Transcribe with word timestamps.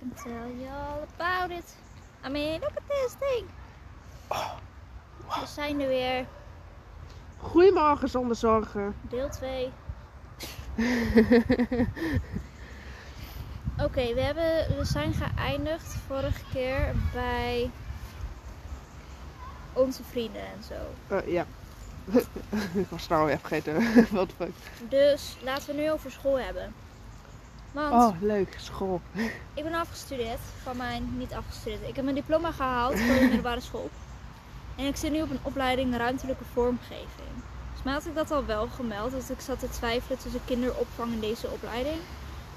can 0.00 0.12
tell 0.24 0.48
you 0.60 0.68
all 0.68 1.02
about 1.18 1.50
it. 1.50 1.64
I 2.24 2.28
mean, 2.30 2.60
look 2.60 2.76
at 2.76 2.88
this 2.88 3.14
thing. 3.18 3.46
We 5.28 5.46
zijn 5.46 5.80
er 5.80 5.88
weer. 5.88 6.26
Goedemorgen 7.36 8.08
zonder 8.08 8.36
zorgen. 8.36 8.94
Deel 9.08 9.28
2. 9.28 9.70
Oké, 13.84 14.14
we, 14.14 14.20
hebben, 14.20 14.76
we 14.76 14.84
zijn 14.84 15.12
geëindigd 15.12 15.96
vorige 16.06 16.42
keer 16.52 16.94
bij 17.12 17.70
onze 19.72 20.02
vrienden 20.04 20.42
en 20.42 20.62
zo. 20.62 20.74
Eh, 21.14 21.32
ja. 21.32 21.46
ik 22.82 22.88
was 22.88 23.08
nou 23.08 23.28
even 23.28 23.40
vergeten. 23.40 23.74
Wat 24.16 24.28
de 24.28 24.34
fuck. 24.36 24.52
Dus 24.88 25.36
laten 25.42 25.74
we 25.74 25.80
nu 25.80 25.90
over 25.90 26.10
school 26.10 26.38
hebben. 26.38 26.74
Want 27.72 27.94
Oh, 27.94 28.22
leuk. 28.22 28.56
School. 28.58 29.00
ik 29.54 29.62
ben 29.62 29.74
afgestudeerd 29.74 30.40
van 30.62 30.76
mijn, 30.76 31.14
niet 31.16 31.32
afgestudeerd. 31.32 31.88
Ik 31.88 31.94
heb 31.96 32.04
mijn 32.04 32.16
diploma 32.16 32.52
gehaald 32.52 33.00
voor 33.00 33.14
de 33.14 33.20
middelbare 33.20 33.60
school. 33.60 33.90
En 34.76 34.86
ik 34.86 34.96
zit 34.96 35.12
nu 35.12 35.22
op 35.22 35.30
een 35.30 35.38
opleiding 35.42 35.96
ruimtelijke 35.96 36.44
vormgeving. 36.52 37.30
Volgens 37.62 37.82
mij 37.82 37.92
had 37.92 38.06
ik 38.06 38.14
dat 38.14 38.30
al 38.30 38.44
wel 38.44 38.66
gemeld, 38.68 39.12
dat 39.12 39.30
ik 39.30 39.40
zat 39.40 39.58
te 39.58 39.68
twijfelen 39.68 40.18
tussen 40.18 40.40
kinderopvang 40.44 41.12
en 41.12 41.20
deze 41.20 41.48
opleiding. 41.48 41.98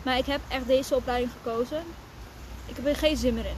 Maar 0.03 0.17
ik 0.17 0.25
heb 0.25 0.41
echt 0.47 0.67
deze 0.67 0.95
opleiding 0.95 1.31
gekozen. 1.31 1.83
Ik 2.65 2.75
heb 2.75 2.85
er 2.85 2.95
geen 2.95 3.17
zin 3.17 3.33
meer 3.33 3.45
in. 3.45 3.57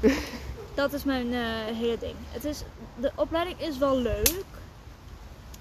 dat 0.74 0.92
is 0.92 1.04
mijn 1.04 1.34
eh, 1.34 1.40
hele 1.76 1.98
ding. 1.98 2.14
Het 2.30 2.44
is, 2.44 2.62
de 2.96 3.12
opleiding 3.14 3.60
is 3.60 3.78
wel 3.78 3.98
leuk. 3.98 4.44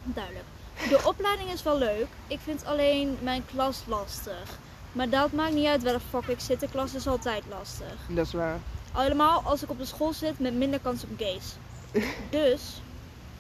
Duidelijk. 0.04 0.46
De 0.90 1.00
opleiding 1.06 1.52
is 1.52 1.64
wel 1.64 1.78
leuk. 1.78 2.08
Ik 2.28 2.40
vind 2.44 2.66
alleen 2.66 3.18
mijn 3.22 3.46
klas 3.46 3.84
lastig. 3.88 4.58
Maar 4.96 5.10
dat 5.10 5.32
maakt 5.32 5.54
niet 5.54 5.68
uit 5.68 5.84
waar 5.84 5.94
de 5.94 6.00
fuck 6.10 6.28
ik 6.28 6.40
zit. 6.40 6.60
De 6.60 6.68
klas 6.72 6.94
is 6.94 7.08
altijd 7.08 7.44
lastig. 7.50 7.96
Dat 8.08 8.26
is 8.26 8.34
waar. 8.34 8.60
Al 8.92 9.02
helemaal 9.02 9.42
als 9.46 9.64
ik 9.64 9.70
op 9.70 9.78
de 9.78 9.86
school 9.86 10.14
zit 10.14 10.40
met 10.40 10.54
minder 10.54 10.80
kans 10.80 11.04
op 11.04 11.10
gays. 11.18 11.56
Dus, 12.30 12.82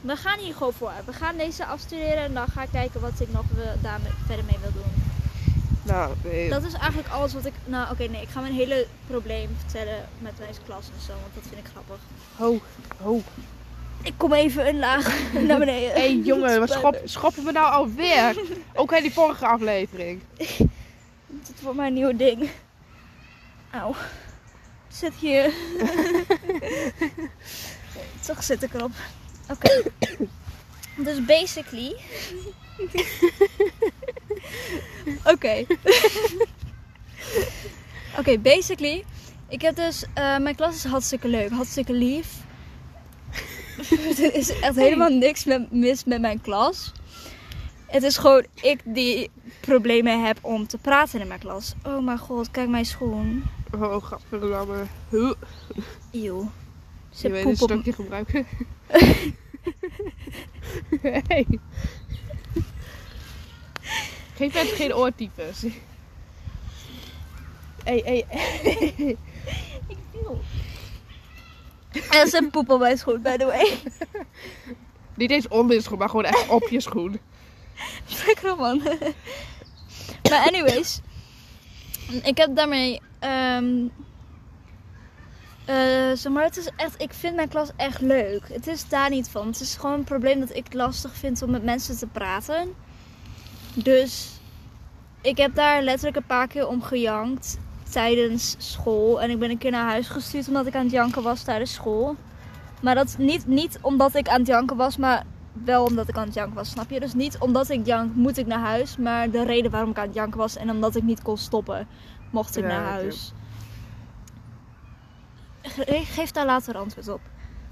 we 0.01 0.15
gaan 0.15 0.39
hier 0.39 0.53
gewoon 0.53 0.73
voor. 0.73 0.91
We 1.05 1.13
gaan 1.13 1.37
deze 1.37 1.65
afstuderen 1.65 2.17
en 2.23 2.33
dan 2.33 2.47
ga 2.47 2.63
ik 2.63 2.69
kijken 2.71 3.01
wat 3.01 3.19
ik 3.19 3.31
nog 3.31 3.43
daar 3.81 3.99
verder 4.25 4.45
mee 4.45 4.57
wil 4.61 4.71
doen. 4.73 5.03
Nou, 5.83 6.13
eh, 6.31 6.49
Dat 6.49 6.63
is 6.63 6.73
eigenlijk 6.73 7.09
alles 7.09 7.33
wat 7.33 7.45
ik... 7.45 7.53
Nou, 7.65 7.91
oké, 7.91 8.03
nee. 8.03 8.21
Ik 8.21 8.29
ga 8.29 8.41
mijn 8.41 8.53
hele 8.53 8.87
probleem 9.07 9.49
vertellen 9.59 10.05
met 10.19 10.33
deze 10.47 10.59
klas 10.65 10.85
en 10.95 11.01
zo. 11.05 11.11
Want 11.11 11.33
dat 11.33 11.43
vind 11.49 11.65
ik 11.65 11.71
grappig. 11.71 11.97
ho, 12.35 12.59
ho. 13.03 13.21
Ik 14.01 14.13
kom 14.17 14.33
even 14.33 14.67
een 14.67 14.79
laag 14.79 15.15
naar 15.47 15.59
beneden. 15.59 15.91
Hé 15.91 15.99
hey, 15.99 16.15
jongen, 16.15 16.59
wat 16.59 16.69
schop, 16.77 17.01
schoppen 17.03 17.43
we 17.43 17.51
nou 17.51 17.71
alweer? 17.73 18.35
Ook 18.73 18.91
in 18.91 19.01
die 19.01 19.13
vorige 19.13 19.47
aflevering. 19.47 20.21
Wordt 21.65 21.79
mijn 21.79 21.93
nieuwe 21.93 22.15
ding. 22.15 22.49
Auw. 23.71 23.95
Zit 24.87 25.13
hier. 25.19 25.45
Toch 28.25 28.43
zit 28.43 28.63
ik 28.63 28.73
erop. 28.73 28.91
Oké. 29.49 29.81
Dus 30.97 31.25
basically. 31.25 31.95
Oké. 35.33 35.65
Oké, 38.19 38.39
basically. 38.39 39.03
Ik 39.49 39.61
heb 39.61 39.75
dus. 39.75 40.05
eh, 40.13 40.37
mijn 40.37 40.55
klas 40.55 40.75
is 40.75 40.83
hartstikke 40.83 41.27
leuk, 41.27 41.49
hartstikke 41.49 41.93
lief. 41.93 42.27
er 44.17 44.35
is 44.35 44.59
echt 44.59 44.75
helemaal 44.75 45.09
niks 45.09 45.43
met, 45.43 45.71
mis 45.71 46.03
met 46.03 46.21
mijn 46.21 46.41
klas. 46.41 46.91
Het 47.85 48.03
is 48.03 48.17
gewoon 48.17 48.45
ik 48.53 48.79
die 48.83 49.29
problemen 49.59 50.25
heb 50.25 50.37
om 50.41 50.67
te 50.67 50.77
praten 50.77 51.19
in 51.19 51.27
mijn 51.27 51.39
klas. 51.39 51.73
Oh 51.83 52.03
mijn 52.03 52.17
god, 52.17 52.51
kijk 52.51 52.69
mijn 52.69 52.85
schoen. 52.85 53.43
Oh, 53.73 54.03
gadverdamme. 54.03 54.83
Huh. 55.09 55.31
Eeuw. 56.11 56.51
Je 57.09 57.09
Ze 57.09 57.29
weet 57.29 57.45
een 57.45 57.51
op 57.51 57.57
stukje 57.57 57.93
gebruiken. 57.93 58.45
hey. 61.27 61.45
Geef 64.35 64.53
mensen 64.53 64.75
geen 64.75 64.95
oortypes. 64.95 65.65
Hey, 67.83 68.01
hey, 68.05 68.25
hey. 68.27 68.93
Ik 69.87 69.97
viel. 70.11 70.41
Er 72.11 72.27
zit 72.27 72.51
poep 72.51 72.69
op 72.69 72.79
mijn 72.79 72.97
schoen, 72.97 73.21
by 73.21 73.37
the 73.37 73.45
way. 73.45 73.77
Niet 75.13 75.31
eens 75.31 75.47
onder 75.47 75.75
je 75.75 75.81
schoen, 75.81 75.97
maar 75.97 76.09
gewoon 76.09 76.25
echt 76.25 76.49
op 76.49 76.67
je 76.67 76.81
schoen. 76.81 77.19
Lekker 78.25 78.55
man. 78.55 78.81
maar 80.29 80.47
anyways. 80.47 80.99
Ik 82.23 82.37
heb 82.37 82.55
daarmee... 82.55 83.01
ehm 83.19 83.87
eh, 85.65 86.11
zeg 86.13 86.31
maar, 86.31 86.43
het 86.43 86.57
is 86.57 86.69
echt... 86.75 87.01
Ik 87.01 87.13
vind 87.13 87.35
mijn 87.35 87.47
klas 87.47 87.69
echt 87.75 88.01
leuk. 88.01 88.41
Het 88.51 88.67
is 88.67 88.87
daar 88.87 89.09
niet 89.09 89.29
van. 89.29 89.47
Het 89.47 89.59
is 89.59 89.75
gewoon 89.75 89.97
een 89.97 90.03
probleem 90.03 90.39
dat 90.39 90.55
ik 90.55 90.73
lastig 90.73 91.15
vind 91.15 91.41
om 91.41 91.51
met 91.51 91.63
mensen 91.63 91.97
te 91.97 92.07
praten. 92.07 92.73
Dus... 93.73 94.29
Ik 95.21 95.37
heb 95.37 95.55
daar 95.55 95.81
letterlijk 95.81 96.15
een 96.17 96.25
paar 96.25 96.47
keer 96.47 96.67
om 96.67 96.81
gejankt 96.81 97.57
tijdens 97.91 98.55
school. 98.57 99.21
En 99.21 99.29
ik 99.29 99.39
ben 99.39 99.49
een 99.49 99.57
keer 99.57 99.71
naar 99.71 99.89
huis 99.89 100.07
gestuurd 100.07 100.47
omdat 100.47 100.65
ik 100.65 100.75
aan 100.75 100.83
het 100.83 100.91
janken 100.91 101.23
was 101.23 101.43
tijdens 101.43 101.73
school. 101.73 102.15
Maar 102.81 102.95
dat 102.95 103.15
niet, 103.17 103.47
niet 103.47 103.77
omdat 103.81 104.15
ik 104.15 104.27
aan 104.27 104.39
het 104.39 104.47
janken 104.47 104.77
was, 104.77 104.97
maar 104.97 105.23
wel 105.63 105.83
omdat 105.85 106.07
ik 106.09 106.17
aan 106.17 106.25
het 106.25 106.33
janken 106.33 106.55
was, 106.55 106.69
snap 106.69 106.89
je? 106.89 106.99
Dus 106.99 107.13
niet 107.13 107.37
omdat 107.37 107.69
ik 107.69 107.85
jank 107.85 108.15
moet 108.15 108.37
ik 108.37 108.45
naar 108.45 108.59
huis, 108.59 108.97
maar 108.97 109.29
de 109.31 109.43
reden 109.43 109.71
waarom 109.71 109.89
ik 109.89 109.97
aan 109.97 110.05
het 110.05 110.13
janken 110.15 110.37
was 110.39 110.55
en 110.55 110.69
omdat 110.69 110.95
ik 110.95 111.03
niet 111.03 111.21
kon 111.21 111.37
stoppen, 111.37 111.87
mocht 112.29 112.57
ik 112.57 112.63
Ja, 112.63 112.69
naar 112.69 112.83
huis. 112.91 113.33
Ge- 115.61 116.01
Geef 116.05 116.31
daar 116.31 116.45
later 116.45 116.77
antwoord 116.77 117.07
op. 117.07 117.21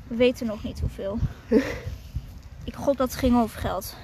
We 0.08 0.16
weten 0.16 0.48
nog 0.48 0.64
niet 0.64 0.80
hoeveel. 0.80 1.18
ik 2.64 2.76
gok 2.76 2.98
dat 2.98 3.10
het 3.12 3.20
ging 3.20 3.36
over 3.38 3.60
geld. 3.60 3.98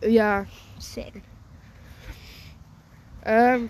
Ja. 0.00 0.44
Sick. 0.78 1.20
ehm, 3.22 3.60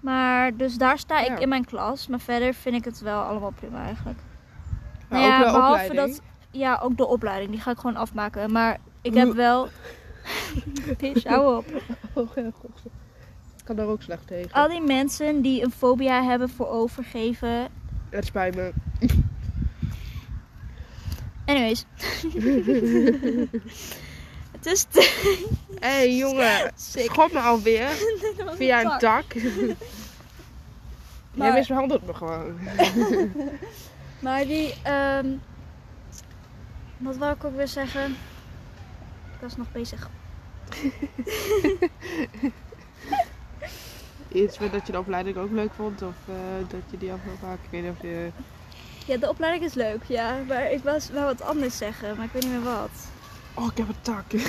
Maar 0.00 0.56
dus 0.56 0.76
daar 0.78 0.98
sta 0.98 1.20
ik 1.20 1.28
Ja. 1.28 1.36
in 1.38 1.48
mijn 1.48 1.64
klas, 1.64 2.06
maar 2.08 2.20
verder 2.20 2.54
vind 2.54 2.74
ik 2.76 2.84
het 2.84 3.00
wel 3.00 3.22
allemaal 3.22 3.50
prima 3.50 3.84
eigenlijk. 3.84 4.18
maar 5.08 5.20
Nou 5.20 5.32
ook 5.32 5.38
ja, 5.44 5.52
behalve 5.52 5.82
opleiding. 5.84 6.16
dat. 6.16 6.22
Ja, 6.56 6.80
ook 6.82 6.96
de 6.96 7.06
opleiding. 7.06 7.50
Die 7.50 7.60
ga 7.60 7.70
ik 7.70 7.78
gewoon 7.78 7.96
afmaken. 7.96 8.52
Maar 8.52 8.78
ik 9.02 9.14
heb 9.14 9.32
wel. 9.32 9.68
Bitch, 10.98 11.24
hou 11.24 11.56
op. 11.56 11.66
Oh, 12.12 12.28
ja, 12.34 12.50
god. 12.60 12.82
Ik 13.58 13.64
kan 13.64 13.76
daar 13.76 13.86
ook 13.86 14.02
slecht 14.02 14.26
tegen. 14.26 14.52
Al 14.52 14.68
die 14.68 14.80
mensen 14.80 15.42
die 15.42 15.62
een 15.62 15.70
fobia 15.70 16.22
hebben 16.22 16.48
voor 16.48 16.68
overgeven. 16.68 17.68
Het 18.10 18.24
spijt 18.26 18.54
me. 18.54 18.72
Anyways. 21.44 21.84
het 24.52 24.66
is. 24.66 24.86
Hé 24.92 25.02
hey, 25.88 26.16
jongen, 26.16 26.72
Sick. 26.74 27.10
schop 27.10 27.32
me 27.32 27.38
alweer. 27.38 27.88
Via 28.56 28.80
een 28.84 28.98
tak. 28.98 29.24
Maar- 31.34 31.46
Jij 31.46 31.56
misbehandelt 31.56 32.06
me 32.06 32.14
gewoon. 32.14 32.58
Maar 34.20 34.44
die. 34.46 34.74
ehm 34.82 35.26
wat 36.96 37.16
wou 37.16 37.34
ik 37.34 37.44
ook 37.44 37.56
weer 37.56 37.68
zeggen? 37.68 38.10
Ik 39.34 39.40
was 39.40 39.56
nog 39.56 39.72
bezig. 39.72 40.08
Iets 44.28 44.58
met 44.58 44.72
dat 44.72 44.86
je 44.86 44.92
de 44.92 44.98
opleiding 44.98 45.36
ook 45.36 45.50
leuk 45.50 45.72
vond 45.74 46.02
of 46.02 46.14
eh, 46.28 46.34
dat 46.68 46.80
je 46.90 46.98
die 46.98 47.12
af 47.12 47.18
wil 47.24 47.36
maken. 47.42 47.64
Ik 47.64 47.70
weet 47.70 47.82
niet 47.82 47.90
of 47.90 48.02
je... 48.02 48.30
Ja, 49.06 49.16
de 49.16 49.28
opleiding 49.28 49.64
is 49.64 49.74
leuk, 49.74 50.04
ja. 50.04 50.38
Maar 50.48 50.70
ik 50.72 50.82
was, 50.82 51.10
wou 51.10 51.24
wat 51.24 51.42
anders 51.42 51.76
zeggen, 51.76 52.16
maar 52.16 52.24
ik 52.24 52.32
weet 52.32 52.42
niet 52.42 52.52
meer 52.52 52.62
wat. 52.62 52.90
Oh, 53.54 53.66
ik 53.70 53.76
heb 53.76 53.88
een 53.88 54.00
tak. 54.00 54.24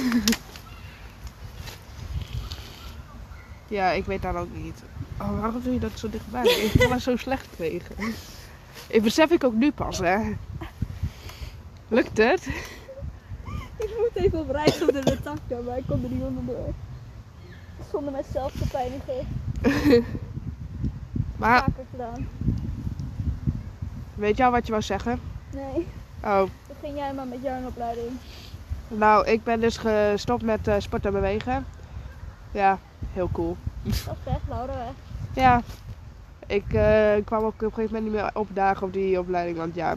ja, 3.78 3.92
ik 3.92 4.06
weet 4.06 4.22
dat 4.22 4.36
ook 4.36 4.54
niet. 4.54 4.84
Oh, 5.22 5.40
waarom 5.40 5.62
doe 5.64 5.74
je 5.74 5.80
dat 5.80 6.00
zo 6.00 6.10
dichtbij? 6.10 6.44
Ik 6.44 6.74
er 6.82 7.02
zo 7.02 7.16
slecht 7.16 7.48
tegen. 7.56 7.96
Ik 8.88 9.02
besef 9.02 9.32
ik 9.32 9.44
ook 9.44 9.54
nu 9.54 9.72
pas, 9.72 9.98
hè. 9.98 10.36
Lukt 11.88 12.18
het? 12.18 12.46
Ik 13.78 13.90
moet 13.98 14.24
even 14.26 14.40
op 14.40 14.50
reis 14.50 14.78
de 14.78 15.18
takken, 15.24 15.64
maar 15.66 15.78
ik 15.78 15.84
kom 15.88 16.04
er 16.04 16.10
niet 16.10 16.24
onderdoor. 16.24 16.74
Zonder 17.92 18.12
mezelf 18.14 18.52
te 18.52 18.68
pijnigen. 18.68 19.28
Maar 21.38 21.60
Vaker 21.60 21.86
gedaan. 21.92 22.28
weet 24.16 24.38
je 24.38 24.46
al 24.46 24.52
wat 24.52 24.66
je 24.66 24.72
wou 24.72 24.84
zeggen? 24.84 25.20
Nee, 25.54 25.88
Oh, 26.24 26.44
begin 26.68 26.96
jij 26.96 27.14
maar 27.14 27.28
met 27.28 27.42
jouw 27.42 27.66
opleiding. 27.68 28.10
nou, 28.88 29.28
ik 29.28 29.44
ben 29.44 29.60
dus 29.60 29.78
gestopt 29.78 30.44
met 30.44 30.68
eh, 30.68 30.76
sport 30.78 31.06
en 31.06 31.12
bewegen. 31.12 31.66
Ja, 32.52 32.80
heel 33.14 33.30
cool. 33.32 33.58
Dat 33.84 33.94
is 33.94 34.06
echt 34.26 34.40
Laura. 34.48 34.86
Ja, 35.34 35.62
ik 36.48 36.74
eh, 36.74 37.26
kwam 37.26 37.44
ook 37.44 37.54
op 37.54 37.62
een 37.62 37.74
gegeven 37.74 37.94
moment 37.96 38.04
niet 38.04 38.22
meer 38.22 38.30
opdagen 38.34 38.88
op 38.88 38.94
die 38.94 39.20
opleiding, 39.20 39.58
want 39.58 39.76
ja, 39.76 39.96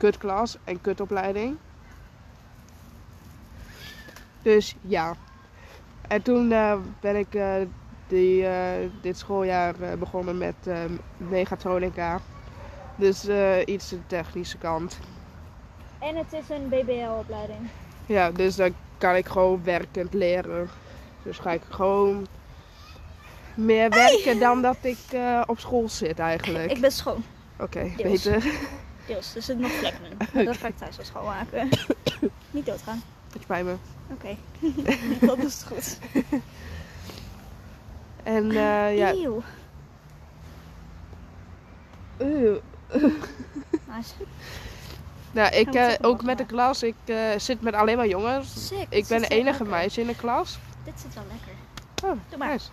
kutklas 0.00 0.56
en 0.64 0.80
kutopleiding. 0.80 1.56
Dus 4.42 4.74
ja. 4.80 5.14
En 6.08 6.22
toen 6.22 6.52
eh, 6.52 6.76
ben 7.00 7.16
ik 7.16 7.34
eh, 7.34 7.54
die 8.08 8.46
eh, 8.46 8.88
dit 9.00 9.18
schooljaar 9.18 9.74
begonnen 9.98 10.38
met 10.38 10.54
eh, 10.64 10.76
mechatronica. 11.16 12.20
Dus 12.96 13.28
iets 13.64 13.88
de 13.88 14.06
technische 14.06 14.58
kant. 14.58 14.98
En 15.98 16.16
het 16.16 16.32
is 16.32 16.48
een 16.48 16.68
BBL-opleiding. 16.68 17.68
Ja, 18.06 18.30
dus 18.30 18.56
dan 18.56 18.74
kan 18.98 19.16
ik 19.16 19.26
gewoon 19.26 19.64
werkend 19.64 20.14
leren. 20.14 20.68
Dus 21.22 21.38
ga 21.38 21.50
ik 21.50 21.62
gewoon 21.68 22.26
meer 23.54 23.90
werken 23.90 24.38
dan 24.38 24.62
dat 24.62 24.76
ik 24.80 24.98
op 25.46 25.58
school 25.58 25.88
zit 25.88 26.18
eigenlijk. 26.18 26.70
Ik 26.70 26.80
ben 26.80 26.92
schoon. 26.92 27.24
Oké, 27.58 27.90
beter. 27.96 28.44
Deels, 29.10 29.34
er 29.34 29.42
zitten 29.42 29.60
nog 29.60 29.72
vlekken. 29.72 30.02
Maar 30.18 30.44
Dat 30.44 30.56
ga 30.56 30.66
ik 30.66 30.76
thuis 30.76 30.96
wel 30.96 31.06
schoonmaken. 31.06 31.68
Niet 32.50 32.66
doodgaan. 32.66 33.02
Het 33.32 33.42
spijt 33.42 33.64
me. 33.64 33.74
Oké. 34.10 34.36
dat 35.26 35.38
is 35.38 35.62
goed. 35.62 35.98
En 38.22 38.50
eh, 38.50 38.96
ja. 38.96 39.12
Eeuw. 39.12 39.42
Nice. 43.88 44.14
Nou, 45.32 45.54
ik 45.54 45.74
eh, 45.74 45.92
ook 46.00 46.22
met 46.22 46.38
de 46.38 46.46
klas. 46.46 46.82
Ik 46.82 46.94
eh, 47.04 47.16
zit 47.36 47.60
met 47.60 47.74
alleen 47.74 47.96
maar 47.96 48.08
jongens. 48.08 48.66
Sick. 48.66 48.86
Ik 48.88 49.06
ben 49.06 49.20
de 49.20 49.28
enige 49.28 49.44
lekker. 49.44 49.66
meisje 49.66 50.00
in 50.00 50.06
de 50.06 50.16
klas. 50.16 50.58
Dit 50.84 51.00
zit 51.00 51.14
wel 51.14 51.24
lekker. 51.30 51.52
Oh, 52.04 52.20
Doe 52.28 52.38
maar. 52.38 52.48
nice. 52.48 52.68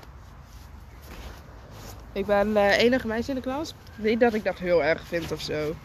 Ik 2.11 2.25
ben 2.25 2.53
de 2.53 2.75
enige 2.77 3.07
meisje 3.07 3.29
in 3.29 3.35
de 3.35 3.41
klas. 3.41 3.73
Niet 3.95 4.19
dat 4.19 4.33
ik 4.33 4.43
dat 4.43 4.57
heel 4.57 4.83
erg 4.83 5.07
vind 5.07 5.31
of 5.31 5.41
zo. 5.41 5.75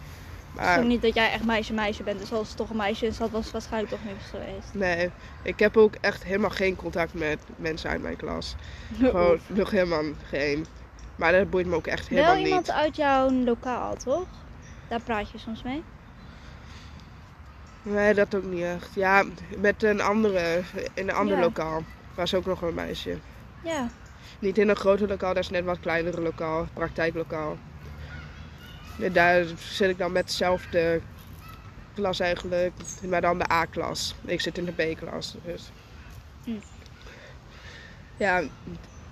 Het 0.52 0.60
is 0.60 0.66
Maar 0.66 0.78
ook 0.78 0.84
niet 0.84 1.02
dat 1.02 1.14
jij 1.14 1.30
echt 1.30 1.44
meisje-meisje 1.44 2.02
bent. 2.02 2.18
Dus 2.18 2.32
als 2.32 2.48
het 2.48 2.56
toch 2.56 2.70
een 2.70 2.76
meisje 2.76 3.06
is, 3.06 3.16
dat 3.16 3.30
was 3.30 3.42
het 3.42 3.52
waarschijnlijk 3.52 3.92
toch 3.92 4.02
niks 4.02 4.28
geweest. 4.28 4.74
nee, 4.74 5.14
ik 5.42 5.58
heb 5.58 5.76
ook 5.76 5.94
echt 5.94 6.22
helemaal 6.22 6.50
geen 6.50 6.76
contact 6.76 7.14
met 7.14 7.38
mensen 7.56 7.90
uit 7.90 8.00
mijn 8.00 8.16
klas. 8.16 8.54
Gewoon 8.98 9.40
nog 9.46 9.70
helemaal 9.70 10.12
geen. 10.22 10.66
Maar 11.14 11.32
dat 11.32 11.50
boeit 11.50 11.66
me 11.66 11.74
ook 11.76 11.86
echt 11.86 12.08
helemaal 12.08 12.34
Wel 12.34 12.44
iemand 12.44 12.66
niet. 12.66 12.74
uit 12.74 12.96
jouw 12.96 13.30
lokaal, 13.30 13.96
toch? 13.96 14.46
Daar 14.86 15.00
praat 15.02 15.30
je 15.30 15.38
soms 15.38 15.62
mee. 15.62 15.84
Nee, 17.82 18.14
dat 18.14 18.34
ook 18.34 18.42
niet 18.44 18.62
echt. 18.62 18.94
Ja, 18.94 19.24
met 19.56 19.82
een 19.82 20.00
andere, 20.00 20.62
in 20.94 21.08
een 21.08 21.14
ander 21.14 21.36
Ja. 21.36 21.42
lokaal. 21.42 21.84
Was 22.14 22.34
ook 22.34 22.44
nog 22.44 22.62
een 22.62 22.74
meisje. 22.74 23.22
Ja. 23.60 23.92
Niet 24.40 24.58
in 24.58 24.68
een 24.68 24.76
groter 24.76 25.08
lokaal, 25.08 25.34
dat 25.34 25.42
is 25.42 25.48
net 25.48 25.64
wat 25.64 25.78
kleinere 25.80 26.20
lokaal, 26.20 26.66
praktijklokaal. 26.72 27.58
En 29.02 29.12
daar 29.12 29.44
zit 29.58 29.90
ik 29.90 29.98
dan 29.98 30.12
met 30.12 30.26
dezelfde 30.26 31.00
klas 31.94 32.20
eigenlijk, 32.20 32.72
maar 33.08 33.20
dan 33.20 33.38
de 33.38 33.52
A-klas. 33.52 34.14
Ik 34.24 34.40
zit 34.40 34.58
in 34.58 34.64
de 34.64 34.72
B-klas. 34.72 35.34
Dus. 35.44 35.70
Hm. 36.44 36.50
Ja, 38.16 38.42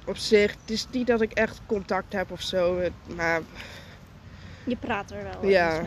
op 0.06 0.16
zich, 0.16 0.50
het 0.50 0.70
is 0.70 0.86
niet 0.90 1.06
dat 1.06 1.20
ik 1.20 1.32
echt 1.32 1.60
contact 1.66 2.12
heb 2.12 2.30
of 2.30 2.40
zo, 2.40 2.80
maar 3.16 3.40
Je 4.64 4.76
praat 4.76 5.10
er 5.10 5.22
wel 5.22 5.50
Ja. 5.50 5.82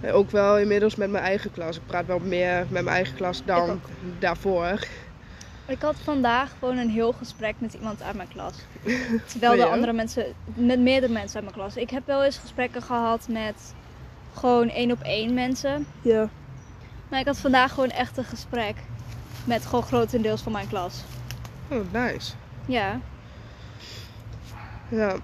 mee. 0.00 0.12
ook 0.12 0.30
wel 0.30 0.58
inmiddels 0.58 0.94
met 0.94 1.10
mijn 1.10 1.24
eigen 1.24 1.50
klas. 1.50 1.76
Ik 1.76 1.86
praat 1.86 2.06
wel 2.06 2.18
meer 2.18 2.58
met 2.58 2.70
mijn 2.70 2.88
eigen 2.88 3.14
klas 3.16 3.42
dan 3.44 3.80
daarvoor. 4.18 4.78
Ik 5.66 5.82
had 5.82 5.96
vandaag 5.96 6.52
gewoon 6.58 6.76
een 6.76 6.90
heel 6.90 7.12
gesprek 7.12 7.54
met 7.58 7.74
iemand 7.74 8.02
uit 8.02 8.16
mijn 8.16 8.28
klas. 8.28 8.54
Terwijl 9.30 9.52
Oh 9.52 9.58
de 9.58 9.66
andere 9.66 9.92
mensen, 9.92 10.34
met 10.54 10.80
meerdere 10.80 11.12
mensen 11.12 11.34
uit 11.34 11.44
mijn 11.44 11.56
klas. 11.56 11.76
Ik 11.76 11.90
heb 11.90 12.06
wel 12.06 12.24
eens 12.24 12.38
gesprekken 12.38 12.82
gehad 12.82 13.28
met 13.28 13.74
gewoon 14.34 14.68
één 14.68 14.90
op 14.90 15.00
één 15.00 15.34
mensen. 15.34 15.86
Ja. 16.02 16.28
Maar 17.08 17.20
ik 17.20 17.26
had 17.26 17.38
vandaag 17.38 17.72
gewoon 17.72 17.90
echt 17.90 18.16
een 18.16 18.24
gesprek 18.24 18.76
met 19.44 19.66
gewoon 19.66 19.82
grotendeels 19.82 20.42
van 20.42 20.52
mijn 20.52 20.68
klas. 20.68 21.02
Oh, 21.70 21.92
nice. 21.92 22.32
Ja. 22.66 23.00
Ja, 24.88 25.16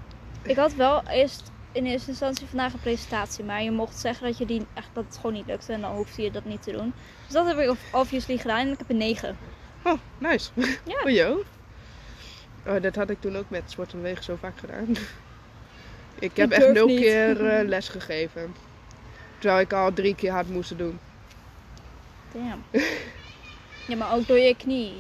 Ik 0.43 0.57
had 0.57 0.75
wel 0.75 1.03
eerst 1.09 1.51
in 1.73 1.87
eerste 1.87 2.11
instantie 2.11 2.47
vandaag 2.47 2.73
een 2.73 2.81
presentatie, 2.81 3.45
maar 3.45 3.63
je 3.63 3.71
mocht 3.71 3.99
zeggen 3.99 4.27
dat 4.27 4.39
je 4.39 4.47
die 4.47 4.67
echt 4.75 4.89
dat 4.93 5.05
het 5.05 5.17
gewoon 5.17 5.33
niet 5.33 5.47
lukte 5.47 5.73
en 5.73 5.81
dan 5.81 5.95
hoefde 5.95 6.23
je 6.23 6.31
dat 6.31 6.45
niet 6.45 6.63
te 6.63 6.73
doen. 6.73 6.93
Dus 7.25 7.33
dat 7.33 7.47
heb 7.47 7.59
ik 7.59 7.77
obviously 7.93 8.37
gedaan 8.39 8.59
en 8.59 8.73
ik 8.73 8.79
heb 8.79 8.91
een 8.91 8.97
9. 8.97 9.37
Oh, 9.85 9.99
nice. 10.19 10.51
Ja. 10.85 11.01
Oh, 11.05 11.11
joh. 11.11 11.39
Oh, 12.67 12.83
dat 12.83 12.95
had 12.97 13.11
ik 13.11 13.21
toen 13.21 13.37
ook 13.37 13.51
met 13.51 13.63
Sport 13.67 13.93
en 13.93 14.03
Wegen 14.03 14.25
zo 14.25 14.37
vaak 14.41 14.59
gedaan. 14.59 14.97
Ik 16.19 16.37
heb 16.37 16.51
echt 16.51 16.73
nul 16.73 16.87
niet. 16.87 17.01
keer 17.01 17.47
eh, 17.47 17.69
les 17.75 17.89
gegeven. 17.89 18.55
Terwijl 19.39 19.61
ik 19.61 19.73
al 19.73 19.93
drie 19.93 20.15
keer 20.15 20.33
had 20.33 20.47
moeten 20.47 20.77
doen. 20.77 20.99
Damn. 22.33 22.63
Ja, 23.87 23.97
maar 23.97 24.15
ook 24.15 24.27
door 24.27 24.39
je 24.39 24.57
knie. 24.57 24.95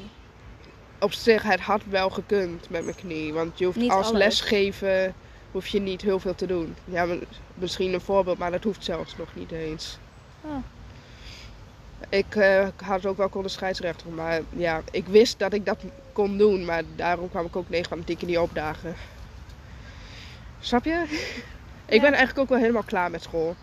Op 1.01 1.13
zich, 1.13 1.43
het 1.43 1.61
had 1.61 1.83
wel 1.89 2.11
gekund 2.11 2.71
met 2.71 2.85
mijn 2.85 2.97
knie. 2.97 3.33
Want 3.33 3.59
je 3.59 3.65
hoeft 3.65 3.77
Niet 3.77 3.91
als 3.91 4.07
alles. 4.07 4.19
lesgeven 4.19 5.15
hoef 5.51 5.67
je 5.67 5.81
niet 5.81 6.03
heel 6.03 6.19
veel 6.19 6.35
te 6.35 6.47
doen. 6.47 6.75
Ja, 6.85 7.07
misschien 7.55 7.93
een 7.93 8.01
voorbeeld, 8.01 8.39
maar 8.39 8.51
dat 8.51 8.65
hoeft 8.65 8.85
zelfs 8.85 9.17
nog 9.17 9.29
niet 9.35 9.51
eens. 9.51 9.99
Oh. 10.41 10.57
Ik 12.09 12.35
eh, 12.37 12.67
had 12.85 13.07
ook 13.07 13.17
wel 13.17 13.29
kon 13.29 13.43
de 13.43 13.49
scheidsrechter, 13.49 14.11
maar 14.11 14.41
ja, 14.57 14.83
ik 14.91 15.07
wist 15.07 15.39
dat 15.39 15.53
ik 15.53 15.67
dat 15.67 15.79
kon 16.13 16.39
doen, 16.39 16.65
maar 16.65 16.83
daarom 16.97 17.31
kwam 17.31 17.47
ik 17.47 17.57
ook 17.57 17.69
9 17.69 17.89
van 17.89 17.99
de 17.99 18.05
10 18.05 18.17
keer 18.17 18.29
niet 18.29 18.39
opdagen. 18.39 18.95
Snap 20.61 20.85
je? 20.85 21.05
Ik 21.87 22.01
ben 22.01 22.11
eigenlijk 22.11 22.39
ook 22.39 22.49
wel 22.49 22.59
helemaal 22.59 22.83
klaar 22.83 23.11
met 23.11 23.23
school. 23.23 23.57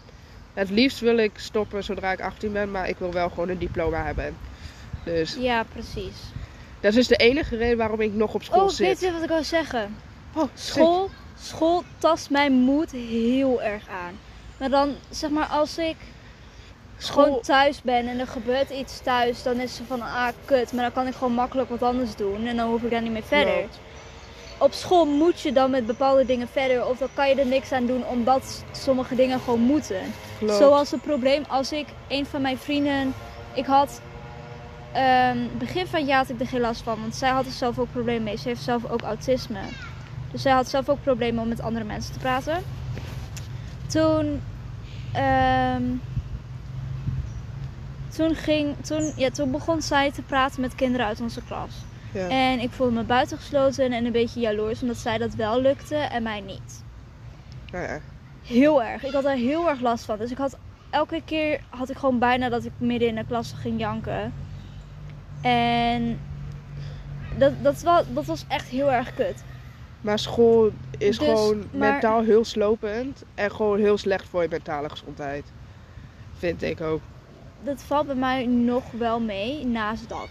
Het 0.54 0.70
liefst 0.70 1.00
wil 1.00 1.18
ik 1.18 1.32
stoppen 1.36 1.84
zodra 1.84 2.12
ik 2.12 2.22
18 2.22 2.52
ben, 2.52 2.72
maar 2.72 2.90
ik 2.90 2.98
wil 2.98 3.12
wel 3.12 3.30
gewoon 3.30 3.50
een 3.50 3.58
diploma 3.58 4.04
hebben. 4.04 4.38
Dus 5.04 5.36
Ja, 5.40 5.64
precies. 5.64 6.16
dat 6.80 6.96
is 6.96 7.08
de 7.08 7.16
enige 7.16 7.58
reden 7.58 7.78
waarom 7.78 8.02
ik 8.02 8.14
nog 8.14 8.34
op 8.34 8.44
school 8.44 8.64
Oh, 8.64 8.70
zit. 8.70 8.88
weet 8.88 9.00
je 9.00 9.12
wat 9.12 9.22
ik 9.24 9.28
wil 9.30 9.44
zeggen? 9.44 9.96
Oh, 10.36 10.44
School, 10.54 11.10
school 11.42 11.84
tast 11.98 12.30
mijn 12.30 12.52
moed 12.54 12.92
heel 12.92 13.62
erg 13.62 13.88
aan. 13.88 14.14
Maar 14.58 14.70
dan, 14.70 14.96
zeg 15.10 15.30
maar, 15.30 15.46
als 15.46 15.78
ik 15.78 15.96
School- 17.02 17.24
gewoon 17.24 17.42
thuis 17.42 17.82
ben 17.82 18.08
en 18.08 18.20
er 18.20 18.28
gebeurt 18.28 18.70
iets 18.70 19.00
thuis, 19.00 19.44
dan 19.44 19.60
is 19.60 19.76
ze 19.76 19.84
van, 19.88 20.02
ah, 20.02 20.28
kut. 20.46 20.74
Maar 20.74 20.84
dan 20.84 20.92
kan 20.94 21.08
ik 21.08 21.14
gewoon 21.14 21.34
makkelijk 21.34 21.70
wat 21.70 21.84
anders 21.84 22.16
doen 22.16 22.46
en 22.48 22.56
dan 22.58 22.70
hoef 22.70 22.82
ik 22.82 22.90
daar 22.92 23.02
niet 23.02 23.12
meer 23.12 23.24
verder. 23.24 23.54
Op 24.58 24.74
school 24.74 25.06
moet 25.06 25.42
je 25.42 25.52
dan 25.54 25.72
met 25.72 25.86
bepaalde 25.86 26.26
dingen 26.26 26.48
verder 26.48 26.86
of 26.88 26.98
dan 26.98 27.08
kan 27.14 27.30
je 27.30 27.36
er 27.36 27.46
niks 27.46 27.72
aan 27.72 27.86
doen 27.86 28.06
omdat 28.08 28.64
sommige 28.72 29.16
dingen 29.16 29.40
gewoon 29.40 29.60
moeten. 29.60 30.02
Klopt. 30.40 30.54
Zoals 30.58 30.92
het 30.92 31.02
probleem 31.02 31.44
als 31.48 31.72
ik 31.72 31.88
een 32.08 32.26
van 32.26 32.42
mijn 32.42 32.58
vrienden. 32.58 33.14
Ik 33.54 33.66
had. 33.66 34.02
ehm, 34.94 35.38
begin 35.58 35.88
van 35.88 36.00
het 36.00 36.08
jaar 36.08 36.18
had 36.18 36.30
ik 36.30 36.40
er 36.40 36.48
geen 36.48 36.60
last 36.60 36.82
van, 36.82 37.00
want 37.02 37.16
zij 37.16 37.30
had 37.30 37.46
er 37.46 37.52
zelf 37.52 37.80
ook 37.80 37.92
problemen 37.92 38.24
mee. 38.24 38.38
Ze 38.38 38.48
heeft 38.48 38.62
zelf 38.62 38.90
ook 38.92 39.02
autisme. 39.02 39.60
Dus 40.32 40.42
zij 40.42 40.52
had 40.52 40.70
zelf 40.70 40.90
ook 40.90 41.02
problemen 41.04 41.42
om 41.44 41.48
met 41.50 41.62
andere 41.62 41.86
mensen 41.86 42.14
te 42.14 42.20
praten. 42.20 42.64
Toen. 43.88 44.42
ehm, 45.14 45.84
toen, 48.20 48.36
ging, 48.36 48.76
toen, 48.82 49.12
ja, 49.16 49.30
toen 49.30 49.52
begon 49.52 49.82
zij 49.82 50.12
te 50.12 50.22
praten 50.22 50.62
met 50.62 50.76
kinderen 50.76 51.06
uit 51.06 51.22
onze 51.22 51.42
klas. 51.44 51.72
Ja. 52.14 52.28
En 52.30 52.60
ik 52.60 52.72
voelde 52.72 52.94
me 52.94 53.04
buitengesloten 53.04 53.92
en 53.92 54.06
een 54.06 54.12
beetje 54.12 54.40
jaloers 54.40 54.82
omdat 54.82 54.98
zij 54.98 55.18
dat 55.18 55.34
wel 55.36 55.62
lukte 55.62 55.96
en 55.96 56.24
mij 56.24 56.42
niet. 56.42 56.84
Nou 57.72 57.84
ja. 57.88 58.00
Heel 58.44 58.84
erg. 58.84 59.04
Ik 59.06 59.12
had 59.12 59.24
daar 59.24 59.36
heel 59.36 59.70
erg 59.70 59.80
last 59.82 60.06
van. 60.06 60.18
Dus 60.18 60.32
ik 60.32 60.38
had 60.38 60.58
elke 60.90 61.22
keer 61.26 61.60
had 61.70 61.90
ik 61.90 61.98
gewoon 61.98 62.20
bijna 62.20 62.50
dat 62.50 62.66
ik 62.66 62.72
midden 62.78 63.08
in 63.08 63.16
de 63.16 63.26
klas 63.26 63.54
ging 63.62 63.80
janken. 63.80 64.34
En 65.42 66.20
dat, 67.38 67.54
dat, 67.62 67.82
was, 67.82 68.04
dat 68.14 68.26
was 68.26 68.46
echt 68.48 68.68
heel 68.68 68.92
erg 68.92 69.14
kut. 69.14 69.44
Maar 70.02 70.20
school 70.20 70.72
is 70.98 71.18
Dus, 71.18 71.28
gewoon 71.28 71.58
maar- 71.58 71.92
mentaal 71.92 72.24
heel 72.24 72.46
slopend 72.46 73.24
en 73.36 73.52
gewoon 73.52 73.80
heel 73.80 73.98
slecht 73.98 74.28
voor 74.30 74.42
je 74.42 74.48
mentale 74.50 74.90
gezondheid. 74.90 75.46
Vind 76.38 76.62
ik 76.62 76.82
ook. 76.82 77.02
Dat 77.64 77.82
valt 77.82 78.06
bij 78.06 78.16
mij 78.16 78.46
nog 78.46 78.84
wel 78.92 79.20
mee 79.20 79.66
naast 79.66 80.10
dat. 80.10 80.30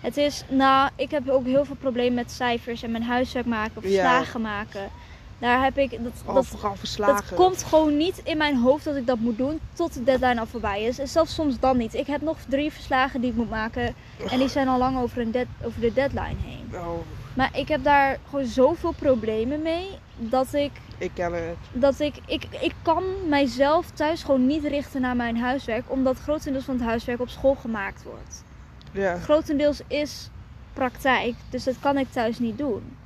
Het 0.00 0.16
is, 0.16 0.44
nou, 0.48 0.90
ik 0.96 1.10
heb 1.10 1.28
ook 1.28 1.44
heel 1.44 1.64
veel 1.64 1.74
problemen 1.74 2.14
met 2.14 2.30
cijfers 2.30 2.82
en 2.82 2.90
mijn 2.90 3.02
huiswerk 3.02 3.46
maken 3.46 3.76
of 3.76 3.84
Ja. 3.88 4.00
slagen 4.00 4.40
maken. 4.40 4.90
Daar 5.38 5.62
heb 5.64 5.78
ik, 5.78 5.90
dat, 5.90 6.12
Oh, 6.26 6.34
dat, 6.34 6.46
dat 6.62 6.78
verslagen. 6.78 7.36
komt 7.36 7.62
gewoon 7.64 7.96
niet 7.96 8.20
in 8.24 8.36
mijn 8.36 8.56
hoofd 8.56 8.84
dat 8.84 8.96
ik 8.96 9.06
dat 9.06 9.18
moet 9.18 9.38
doen 9.38 9.60
tot 9.72 9.94
de 9.94 10.02
deadline 10.04 10.40
al 10.40 10.46
voorbij 10.46 10.82
is. 10.82 10.98
En 10.98 11.08
zelfs 11.08 11.34
soms 11.34 11.58
dan 11.58 11.76
niet. 11.76 11.94
Ik 11.94 12.06
heb 12.06 12.20
nog 12.22 12.36
drie 12.48 12.72
verslagen 12.72 13.20
die 13.20 13.30
ik 13.30 13.36
moet 13.36 13.50
maken 13.50 13.94
en 14.30 14.38
die 14.38 14.48
zijn 14.48 14.68
al 14.68 14.78
lang 14.78 14.98
over, 14.98 15.20
een 15.20 15.30
dead, 15.30 15.46
over 15.64 15.80
de 15.80 15.92
deadline 15.92 16.36
heen. 16.44 16.68
Oh, 16.74 16.98
Maar 17.34 17.58
ik 17.58 17.68
heb 17.68 17.84
daar 17.84 18.18
gewoon 18.28 18.44
zoveel 18.44 18.92
problemen 18.92 19.62
mee 19.62 19.88
dat 20.16 20.54
ik, 20.54 20.70
ik 20.98 21.10
ken 21.14 21.32
het. 21.32 21.56
dat 21.72 22.00
ik, 22.00 22.14
ik, 22.26 22.46
ik 22.60 22.74
kan 22.82 23.04
mijzelf 23.28 23.90
thuis 23.90 24.22
gewoon 24.22 24.46
niet 24.46 24.64
richten 24.64 25.00
naar 25.00 25.16
mijn 25.16 25.36
huiswerk, 25.36 25.84
omdat 25.86 26.18
grotendeels 26.18 26.64
van 26.64 26.74
het 26.74 26.84
huiswerk 26.84 27.20
op 27.20 27.28
school 27.28 27.54
gemaakt 27.54 28.02
wordt. 28.02 28.44
Ja. 28.92 29.18
Grotendeels 29.18 29.80
is 29.86 30.30
praktijk, 30.72 31.34
dus 31.50 31.64
dat 31.64 31.74
kan 31.80 31.98
ik 31.98 32.10
thuis 32.10 32.38
niet 32.38 32.58
doen. 32.58 32.96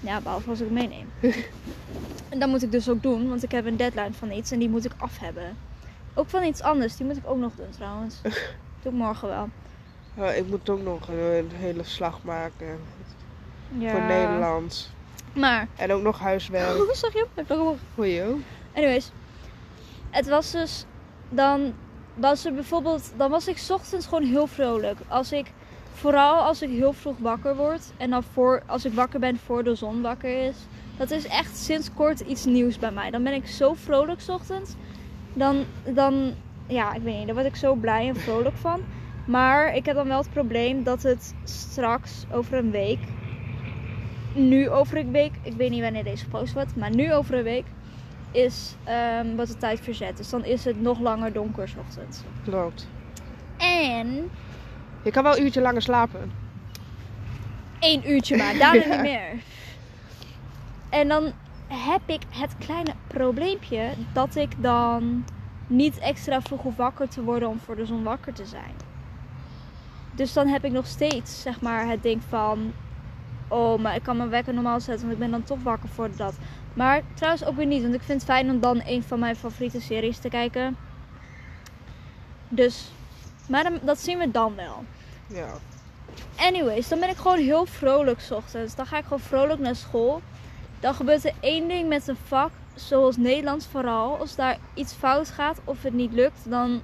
Ja, 0.00 0.20
behalve 0.20 0.50
als 0.50 0.60
ik 0.60 0.64
het 0.64 0.74
meeneem. 0.74 1.08
en 2.28 2.38
dat 2.38 2.48
moet 2.48 2.62
ik 2.62 2.72
dus 2.72 2.88
ook 2.88 3.02
doen, 3.02 3.28
want 3.28 3.42
ik 3.42 3.50
heb 3.50 3.66
een 3.66 3.76
deadline 3.76 4.12
van 4.12 4.30
iets 4.30 4.50
en 4.50 4.58
die 4.58 4.68
moet 4.68 4.84
ik 4.84 4.92
af 4.96 5.18
hebben. 5.18 5.56
Ook 6.14 6.28
van 6.28 6.44
iets 6.44 6.62
anders, 6.62 6.96
die 6.96 7.06
moet 7.06 7.16
ik 7.16 7.26
ook 7.26 7.38
nog 7.38 7.52
doen 7.54 7.70
trouwens. 7.70 8.20
Doe 8.82 8.92
ik 8.92 8.98
morgen 8.98 9.28
wel. 9.28 9.48
Ik 10.26 10.46
moet 10.46 10.70
ook 10.70 10.82
nog 10.82 11.08
een, 11.08 11.18
een 11.18 11.50
hele 11.52 11.84
slag 11.84 12.22
maken. 12.22 12.78
Ja. 13.78 13.90
voor 13.90 14.00
Nederland. 14.00 14.90
Maar, 15.32 15.68
En 15.76 15.92
ook 15.92 16.02
nog 16.02 16.18
huiswerk. 16.18 16.76
hoe 16.76 16.94
zag 16.94 17.12
je 17.12 17.26
hem? 17.34 17.44
Nog 17.48 17.76
Goeie 17.94 18.22
hoor. 18.22 18.38
Anyways, 18.74 19.10
het 20.10 20.28
was 20.28 20.50
dus 20.50 20.84
dan 21.28 21.74
was 22.14 22.44
er 22.44 22.54
bijvoorbeeld, 22.54 23.12
dan 23.16 23.30
was 23.30 23.48
ik 23.48 23.66
ochtends 23.70 24.06
gewoon 24.06 24.24
heel 24.24 24.46
vrolijk. 24.46 24.98
Als 25.08 25.32
ik, 25.32 25.52
vooral 25.92 26.34
als 26.34 26.62
ik 26.62 26.70
heel 26.70 26.92
vroeg 26.92 27.18
wakker 27.18 27.56
word 27.56 27.92
en 27.96 28.10
dan 28.10 28.22
voor, 28.22 28.62
als 28.66 28.84
ik 28.84 28.92
wakker 28.92 29.20
ben 29.20 29.38
voor 29.38 29.64
de 29.64 29.74
zon 29.74 30.02
wakker 30.02 30.46
is. 30.46 30.56
Dat 30.96 31.10
is 31.10 31.26
echt 31.26 31.56
sinds 31.56 31.90
kort 31.94 32.20
iets 32.20 32.44
nieuws 32.44 32.78
bij 32.78 32.90
mij. 32.90 33.10
Dan 33.10 33.22
ben 33.22 33.32
ik 33.32 33.46
zo 33.46 33.74
vrolijk 33.74 34.20
's 34.20 34.28
ochtends. 34.28 34.72
Dan, 35.32 35.64
dan, 35.84 36.34
ja, 36.66 36.94
ik 36.94 37.02
weet 37.02 37.16
niet, 37.16 37.26
daar 37.26 37.34
word 37.34 37.46
ik 37.46 37.56
zo 37.56 37.74
blij 37.74 38.08
en 38.08 38.16
vrolijk 38.16 38.56
van. 38.56 38.80
Maar 39.28 39.74
ik 39.74 39.86
heb 39.86 39.94
dan 39.94 40.08
wel 40.08 40.18
het 40.18 40.30
probleem 40.30 40.82
dat 40.82 41.02
het 41.02 41.34
straks 41.44 42.24
over 42.32 42.58
een 42.58 42.70
week, 42.70 42.98
nu 44.34 44.68
over 44.70 44.96
een 44.98 45.10
week, 45.10 45.32
ik 45.42 45.52
weet 45.52 45.70
niet 45.70 45.82
wanneer 45.82 46.04
deze 46.04 46.24
gepost 46.24 46.52
wordt, 46.52 46.76
maar 46.76 46.90
nu 46.94 47.12
over 47.12 47.34
een 47.34 47.42
week 47.42 47.64
is 48.30 48.74
ehm 48.84 49.36
wat 49.36 49.46
de 49.46 49.56
tijd 49.56 49.80
verzet. 49.80 50.16
Dus 50.16 50.28
dan 50.30 50.44
is 50.44 50.64
het 50.64 50.80
nog 50.80 51.00
langer 51.00 51.32
donker 51.32 51.68
's 51.68 51.74
ochtends. 51.78 52.22
Klopt. 52.44 52.88
En 53.56 54.30
Je 55.02 55.10
kan 55.10 55.22
wel 55.22 55.36
een 55.36 55.42
uurtje 55.44 55.60
langer 55.60 55.82
slapen. 55.82 56.32
één 57.78 58.10
uurtje 58.10 58.36
maar, 58.36 58.54
daarna 58.58 58.82
Ja. 58.84 58.88
niet 58.94 59.00
meer. 59.00 59.30
En 60.90 61.08
dan 61.08 61.32
heb 61.66 62.00
ik 62.06 62.22
het 62.30 62.54
kleine 62.58 62.92
probleempje 63.06 63.88
dat 64.12 64.36
ik 64.36 64.50
dan 64.58 65.24
niet 65.66 65.98
extra 65.98 66.40
vroeg 66.42 66.62
hoef 66.62 66.76
wakker 66.76 67.08
te 67.08 67.22
worden 67.22 67.48
om 67.48 67.58
voor 67.64 67.76
de 67.76 67.86
zon 67.86 68.02
wakker 68.02 68.32
te 68.32 68.46
zijn. 68.46 68.86
Dus 70.18 70.32
dan 70.32 70.46
heb 70.46 70.64
ik 70.64 70.72
nog 70.72 70.86
steeds 70.86 71.42
zeg 71.42 71.60
maar 71.60 71.88
het 71.88 72.02
ding 72.02 72.22
van 72.28 72.72
oh, 73.48 73.78
maar 73.78 73.94
ik 73.94 74.02
kan 74.02 74.16
mijn 74.16 74.28
wekker 74.28 74.54
normaal 74.54 74.80
zetten, 74.80 75.00
want 75.00 75.12
ik 75.12 75.18
ben 75.18 75.30
dan 75.30 75.42
toch 75.42 75.62
wakker 75.62 75.88
voor 75.88 76.08
dat. 76.16 76.34
Maar 76.74 77.02
trouwens 77.14 77.44
ook 77.44 77.56
weer 77.56 77.66
niet, 77.66 77.82
want 77.82 77.94
ik 77.94 78.02
vind 78.02 78.20
het 78.20 78.30
fijn 78.30 78.50
om 78.50 78.60
dan 78.60 78.82
een 78.86 79.02
van 79.02 79.18
mijn 79.18 79.36
favoriete 79.36 79.80
series 79.80 80.18
te 80.18 80.28
kijken. 80.28 80.76
Dus, 82.48 82.90
maar 83.48 83.62
dan- 83.62 83.78
dat 83.82 83.98
zien 83.98 84.18
we 84.18 84.30
dan 84.30 84.54
wel. 84.54 84.84
Ja. 85.26 85.48
Anyways, 86.36 86.88
dan 86.88 87.00
ben 87.00 87.08
ik 87.08 87.16
gewoon 87.16 87.38
heel 87.38 87.66
vrolijk 87.66 88.20
's 88.20 88.30
ochtends. 88.30 88.74
Dan 88.74 88.86
ga 88.86 88.98
ik 88.98 89.04
gewoon 89.04 89.20
vrolijk 89.20 89.60
naar 89.60 89.76
school. 89.76 90.22
Dan 90.80 90.94
gebeurt 90.94 91.24
er 91.24 91.34
één 91.40 91.68
ding 91.68 91.88
met 91.88 92.08
een 92.08 92.16
vak, 92.26 92.50
zoals 92.74 93.16
Nederlands 93.16 93.66
vooral. 93.66 94.16
Als 94.18 94.36
daar 94.36 94.58
iets 94.74 94.92
fout 94.92 95.28
gaat 95.30 95.60
of 95.64 95.82
het 95.82 95.92
niet 95.92 96.12
lukt, 96.12 96.50
dan 96.50 96.82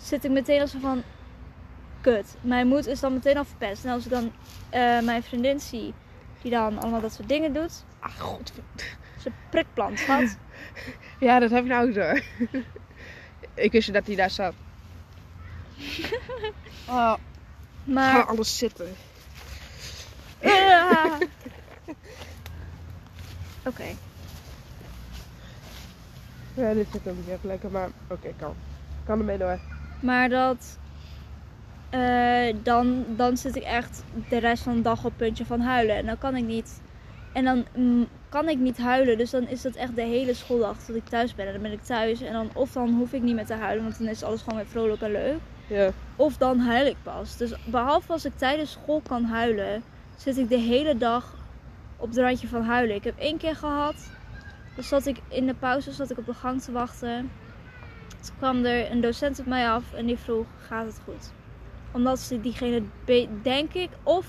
zit 0.00 0.24
ik 0.24 0.30
meteen 0.30 0.60
als 0.60 0.74
van... 0.80 1.02
Kut, 2.00 2.36
mijn 2.40 2.66
moed 2.66 2.86
is 2.86 3.00
dan 3.00 3.12
meteen 3.12 3.36
al 3.36 3.44
verpest. 3.44 3.84
En 3.84 3.90
als 3.90 4.04
ik 4.04 4.10
dan 4.10 4.32
eh, 4.70 5.00
mijn 5.00 5.22
vriendin 5.22 5.60
zie, 5.60 5.94
die 6.42 6.50
dan 6.50 6.78
allemaal 6.78 7.00
dat 7.00 7.12
soort 7.12 7.28
dingen 7.28 7.52
doet. 7.52 7.84
Ach, 8.00 8.18
god. 8.18 8.52
Ze 9.18 9.30
prikplant, 9.50 9.98
schat. 9.98 10.36
Ja, 11.20 11.38
dat 11.38 11.50
heb 11.50 11.62
ik 11.64 11.70
nou 11.70 11.88
ook 11.88 11.94
zo. 11.94 12.14
ik 13.64 13.72
wist 13.72 13.92
dat 13.92 14.06
hij 14.06 14.16
daar 14.16 14.30
zat. 14.30 14.54
Oh, 16.88 16.96
ga 16.96 17.18
Maar... 17.84 18.24
alles 18.26 18.58
zitten. 18.58 18.88
Ah. 20.42 21.20
Oké. 23.64 23.84
Ja, 26.54 26.72
dit 26.72 26.86
zit 26.92 27.04
hem 27.04 27.16
niet 27.16 27.28
echt 27.28 27.44
lekker, 27.44 27.70
maar 27.70 27.88
oké, 28.08 28.32
kan. 28.38 28.54
Kan 29.04 29.18
ermee 29.18 29.38
door. 29.38 29.58
Maar 30.00 30.28
dat. 30.28 30.78
Eh, 31.90 32.54
dan, 32.62 33.04
dan 33.16 33.36
zit 33.36 33.56
ik 33.56 33.62
echt 33.62 34.02
de 34.28 34.38
rest 34.38 34.62
van 34.62 34.74
de 34.74 34.82
dag 34.82 34.98
op 34.98 35.04
het 35.04 35.16
puntje 35.16 35.44
van 35.44 35.60
huilen. 35.60 35.96
En 35.96 36.06
dan 36.06 36.18
kan 36.18 36.36
ik 36.36 36.44
niet. 36.44 36.80
En 37.32 37.44
dan 37.44 37.64
mm, 37.74 38.08
kan 38.28 38.48
ik 38.48 38.58
niet 38.58 38.78
huilen. 38.78 39.18
Dus 39.18 39.30
dan 39.30 39.48
is 39.48 39.62
dat 39.62 39.74
echt 39.74 39.96
de 39.96 40.02
hele 40.02 40.34
schooldag 40.34 40.78
tot 40.78 40.96
ik 40.96 41.08
thuis 41.08 41.34
ben. 41.34 41.46
En 41.46 41.52
dan 41.52 41.62
ben 41.62 41.72
ik 41.72 41.82
thuis. 41.82 42.20
En 42.20 42.32
dan, 42.32 42.50
of 42.54 42.72
dan 42.72 42.94
hoef 42.94 43.12
ik 43.12 43.22
niet 43.22 43.34
meer 43.34 43.46
te 43.46 43.54
huilen. 43.54 43.82
Want 43.82 43.98
dan 43.98 44.08
is 44.08 44.22
alles 44.22 44.42
gewoon 44.42 44.58
weer 44.58 44.68
vrolijk 44.68 45.02
en 45.02 45.12
leuk. 45.12 45.38
Ja. 45.66 45.90
Of 46.16 46.36
dan 46.36 46.58
huil 46.58 46.86
ik 46.86 46.96
pas. 47.02 47.36
Dus 47.36 47.54
behalve 47.64 48.12
als 48.12 48.24
ik 48.24 48.36
tijdens 48.36 48.70
school 48.70 49.00
kan 49.00 49.24
huilen. 49.24 49.82
Zit 50.16 50.38
ik 50.38 50.48
de 50.48 50.58
hele 50.58 50.96
dag 50.96 51.34
op 51.96 52.08
het 52.08 52.18
randje 52.18 52.48
van 52.48 52.62
huilen. 52.62 52.96
Ik 52.96 53.04
heb 53.04 53.18
één 53.18 53.36
keer 53.36 53.56
gehad. 53.56 54.10
Dus 54.76 54.88
zat 54.88 55.06
ik 55.06 55.20
in 55.28 55.46
de 55.46 55.54
pauze 55.54 55.92
zat 55.92 56.10
ik 56.10 56.18
op 56.18 56.26
de 56.26 56.34
gang 56.34 56.62
te 56.62 56.72
wachten. 56.72 57.30
Toen 58.20 58.36
kwam 58.38 58.64
er 58.64 58.90
een 58.90 59.00
docent 59.00 59.38
op 59.38 59.46
mij 59.46 59.70
af 59.70 59.92
en 59.94 60.06
die 60.06 60.18
vroeg: 60.18 60.46
Gaat 60.66 60.86
het 60.86 61.00
goed? 61.04 61.30
Omdat 61.92 62.18
ze 62.18 62.40
diegene, 62.40 62.82
denk 63.42 63.72
ik, 63.74 63.88
of. 64.02 64.26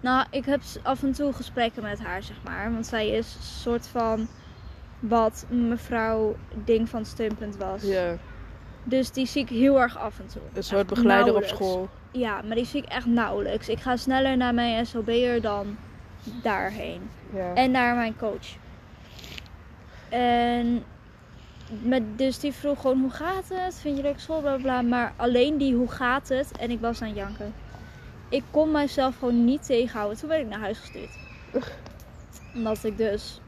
Nou, 0.00 0.26
ik 0.30 0.44
heb 0.44 0.60
af 0.82 1.02
en 1.02 1.12
toe 1.12 1.32
gesprekken 1.32 1.82
met 1.82 2.02
haar, 2.02 2.22
zeg 2.22 2.36
maar. 2.44 2.72
Want 2.72 2.86
zij 2.86 3.08
is 3.08 3.34
een 3.34 3.42
soort 3.42 3.86
van. 3.86 4.28
Wat 5.00 5.46
mevrouw 5.48 6.36
Ding 6.64 6.88
van 6.88 7.04
Steunpunt 7.04 7.56
was. 7.56 7.82
ja. 7.82 8.16
Dus 8.84 9.10
die 9.10 9.26
zie 9.26 9.42
ik 9.42 9.48
heel 9.48 9.80
erg 9.80 9.98
af 9.98 10.18
en 10.18 10.26
toe. 10.26 10.42
Een 10.52 10.62
soort 10.62 10.86
begeleider 10.86 11.36
op 11.36 11.44
school. 11.44 11.88
Ja, 12.10 12.42
maar 12.42 12.56
die 12.56 12.64
zie 12.64 12.82
ik 12.82 12.88
echt 12.88 13.06
nauwelijks. 13.06 13.68
Ik 13.68 13.80
ga 13.80 13.96
sneller 13.96 14.36
naar 14.36 14.54
mijn 14.54 14.86
SOB'er 14.86 15.40
dan 15.40 15.76
daarheen. 16.42 17.10
Ja. 17.34 17.54
En 17.54 17.70
naar 17.70 17.94
mijn 17.94 18.16
coach. 18.16 18.56
En 20.08 20.84
dus 22.16 22.38
die 22.38 22.52
vroeg 22.52 22.80
gewoon 22.80 23.00
hoe 23.00 23.10
gaat 23.10 23.48
het? 23.48 23.74
Vind 23.74 23.96
je 23.96 24.02
leuk 24.02 24.20
school? 24.20 24.40
Bla 24.40 24.54
bla 24.54 24.62
bla. 24.62 24.82
Maar 24.82 25.12
alleen 25.16 25.58
die 25.58 25.74
hoe 25.74 25.88
gaat 25.88 26.28
het? 26.28 26.52
En 26.58 26.70
ik 26.70 26.80
was 26.80 27.02
aan 27.02 27.08
het 27.08 27.16
janken. 27.16 27.54
Ik 28.28 28.42
kon 28.50 28.70
mijzelf 28.70 29.18
gewoon 29.18 29.44
niet 29.44 29.66
tegenhouden. 29.66 30.18
Toen 30.18 30.28
werd 30.28 30.42
ik 30.42 30.48
naar 30.48 30.60
huis 30.60 30.78
gestuurd. 30.78 31.18
Omdat 32.54 32.84
ik 32.84 32.96
dus 32.96 33.40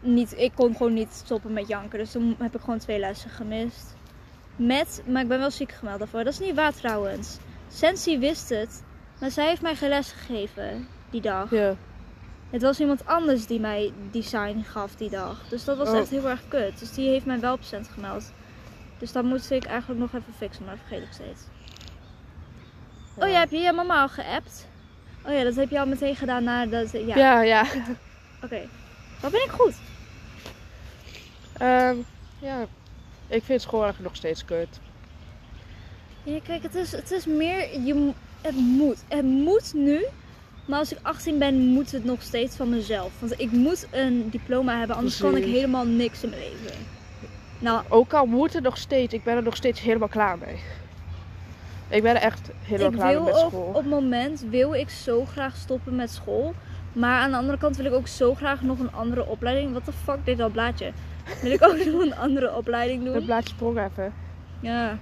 niet, 0.00 0.34
ik 0.36 0.52
kon 0.54 0.76
gewoon 0.76 0.94
niet 0.94 1.12
stoppen 1.12 1.52
met 1.52 1.68
janken. 1.68 1.98
Dus 1.98 2.10
toen 2.10 2.36
heb 2.38 2.54
ik 2.54 2.60
gewoon 2.60 2.78
twee 2.78 2.98
lessen 2.98 3.30
gemist. 3.30 3.94
Met, 4.56 5.02
maar 5.06 5.22
ik 5.22 5.28
ben 5.28 5.38
wel 5.38 5.50
ziek 5.50 5.72
gemeld 5.72 5.98
daarvoor. 5.98 6.24
Dat 6.24 6.32
is 6.32 6.38
niet 6.38 6.54
waar 6.54 6.74
trouwens. 6.74 7.38
Sensi 7.68 8.18
wist 8.18 8.48
het. 8.48 8.82
Maar 9.20 9.30
zij 9.30 9.48
heeft 9.48 9.62
mij 9.62 9.76
geen 9.76 9.88
les 9.88 10.12
gegeven 10.12 10.88
die 11.10 11.20
dag. 11.20 11.50
ja. 11.50 11.76
Het 12.50 12.62
was 12.62 12.80
iemand 12.80 13.06
anders 13.06 13.46
die 13.46 13.60
mij 13.60 13.92
design 14.10 14.62
gaf 14.62 14.94
die 14.94 15.10
dag. 15.10 15.48
Dus 15.48 15.64
dat 15.64 15.76
was 15.76 15.88
Oh. 15.88 15.98
echt 15.98 16.08
heel 16.10 16.28
erg 16.28 16.42
kut. 16.48 16.78
Dus 16.78 16.92
die 16.94 17.08
heeft 17.08 17.26
mij 17.26 17.40
wel 17.40 17.52
op 17.52 17.62
cent 17.62 17.88
gemeld. 17.88 18.32
Dus 18.98 19.12
dat 19.12 19.24
moest 19.24 19.50
ik 19.50 19.64
eigenlijk 19.64 20.00
nog 20.00 20.12
even 20.14 20.34
fixen, 20.36 20.64
maar 20.64 20.74
dat 20.74 20.84
vergeet 20.88 21.06
ik 21.06 21.12
steeds. 21.12 21.42
Oh 23.16 23.28
ja, 23.28 23.38
heb 23.38 23.50
je 23.50 23.58
je 23.58 23.72
mama 23.72 24.00
al 24.00 24.08
geappt? 24.08 24.68
Oh 25.26 25.32
ja, 25.32 25.42
dat 25.44 25.54
heb 25.54 25.70
je 25.70 25.80
al 25.80 25.86
meteen 25.86 26.16
gedaan 26.16 26.44
nadat... 26.44 26.90
Ja, 26.92 27.16
Ja, 27.16 27.42
ja. 27.42 27.62
oké. 28.44 28.60
Wat 29.20 29.30
ben 29.30 29.44
ik 29.44 29.50
goed? 29.50 29.74
Ehm, 31.52 31.96
ja. 32.38 32.66
Ik 33.26 33.42
vind 33.44 33.60
school 33.62 33.82
eigenlijk 33.82 34.10
nog 34.10 34.16
steeds 34.18 34.44
kut. 34.44 34.80
Ja, 36.22 36.38
kijk, 36.42 36.62
het 36.62 36.74
is, 36.74 36.92
het 36.92 37.10
is 37.10 37.26
meer... 37.26 37.80
Je, 37.80 38.12
het 38.40 38.54
moet. 38.54 39.04
Het 39.08 39.24
moet 39.24 39.74
nu. 39.74 40.04
Maar 40.70 40.78
als 40.78 40.92
ik 40.92 40.98
18 41.02 41.38
ben, 41.38 41.54
moet 41.54 41.92
het 41.92 42.04
nog 42.04 42.22
steeds 42.22 42.56
van 42.56 42.68
mezelf. 42.68 43.12
Want 43.18 43.40
ik 43.40 43.52
moet 43.52 43.86
een 43.90 44.28
diploma 44.30 44.78
hebben, 44.78 44.96
anders 44.96 45.18
kan 45.18 45.36
ik 45.36 45.44
helemaal 45.44 45.84
niks 45.86 46.22
in 46.22 46.28
mijn 46.28 46.40
leven. 46.42 46.78
Nou, 47.58 47.82
Ook 47.88 48.12
al 48.12 48.26
moet 48.26 48.52
het 48.52 48.62
nog 48.62 48.76
steeds, 48.76 49.14
ik 49.14 49.24
ben 49.24 49.36
er 49.36 49.42
nog 49.42 49.56
steeds 49.56 49.80
helemaal 49.80 50.08
klaar 50.08 50.38
mee. 50.38 50.56
Ik 51.88 52.02
ben 52.02 52.14
er 52.14 52.22
echt 52.22 52.50
helemaal 52.62 52.90
klaar 52.90 53.06
mee 53.14 53.20
met 53.20 53.34
ook 53.34 53.50
school. 53.50 53.62
op 53.62 53.74
het 53.74 53.86
moment 53.86 54.44
wil 54.50 54.74
ik 54.74 54.90
zo 54.90 55.24
graag 55.24 55.56
stoppen 55.56 55.96
met 55.96 56.10
school. 56.10 56.54
Maar 56.92 57.20
aan 57.20 57.30
de 57.30 57.36
andere 57.36 57.58
kant 57.58 57.76
wil 57.76 57.86
ik 57.86 57.92
ook 57.92 58.06
zo 58.08 58.34
graag 58.34 58.62
nog 58.62 58.78
een 58.78 58.92
andere 58.92 59.26
opleiding. 59.26 59.72
Wat 59.72 59.84
de 59.84 59.92
fuck 59.92 60.18
dit 60.24 60.40
al 60.40 60.48
blaadje? 60.50 60.92
Wil 61.42 61.50
ik 61.52 61.62
ook 61.64 61.84
nog 61.92 62.02
een 62.02 62.16
andere 62.16 62.54
opleiding 62.54 63.04
Het 63.04 63.12
doen? 63.14 63.24
blaadje 63.24 63.48
sprong 63.54 63.78
even. 63.78 64.12
Ja. 64.60 64.98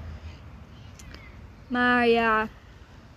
Maar 1.66 2.06
ja, 2.06 2.48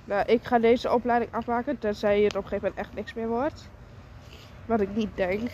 Nou, 0.06 0.26
ik 0.26 0.44
ga 0.44 0.60
deze 0.60 0.92
opleiding 0.92 1.34
afmaken, 1.34 1.80
tenzij 1.80 2.22
het 2.22 2.36
op 2.36 2.44
een 2.44 2.48
gegeven 2.50 2.68
moment 2.70 2.86
echt 2.88 2.96
niks 2.96 3.14
meer 3.14 3.28
wordt. 3.28 3.70
Wat 4.66 4.82
ik 4.82 4.96
niet 4.96 5.16
denk. 5.16 5.50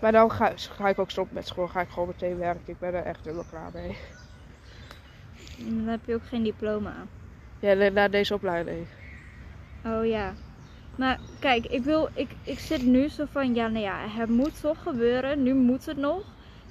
Maar 0.00 0.12
dan 0.12 0.30
ga, 0.30 0.52
ga 0.56 0.88
ik 0.88 0.98
ook 0.98 1.10
stoppen 1.10 1.34
met 1.34 1.46
school, 1.46 1.68
ga 1.68 1.80
ik 1.80 1.88
gewoon 1.88 2.08
meteen 2.08 2.38
werken. 2.38 2.62
Ik 2.66 2.78
ben 2.78 2.94
er 2.94 3.04
echt 3.04 3.24
helemaal 3.24 3.44
klaar 3.50 3.70
mee. 3.72 3.96
dan 5.56 5.86
heb 5.86 6.00
je 6.04 6.14
ook 6.14 6.26
geen 6.26 6.42
diploma. 6.42 6.94
Ja, 7.60 7.90
na- 7.90 8.08
deze 8.08 8.34
opleiding. 8.34 8.86
Oh 9.84 10.06
ja. 10.06 10.32
Maar 10.96 11.18
kijk, 11.38 11.66
ik 11.66 11.82
wil, 11.84 12.08
ik, 12.14 12.30
ik 12.42 12.58
zit 12.58 12.82
nu 12.82 13.08
zo 13.08 13.24
van, 13.30 13.54
ja, 13.54 13.68
nou 13.68 13.84
ja, 13.84 14.08
het 14.08 14.28
moet 14.28 14.60
toch 14.60 14.82
gebeuren. 14.82 15.42
Nu 15.42 15.54
moet 15.54 15.86
het 15.86 15.96
nog. 15.96 16.22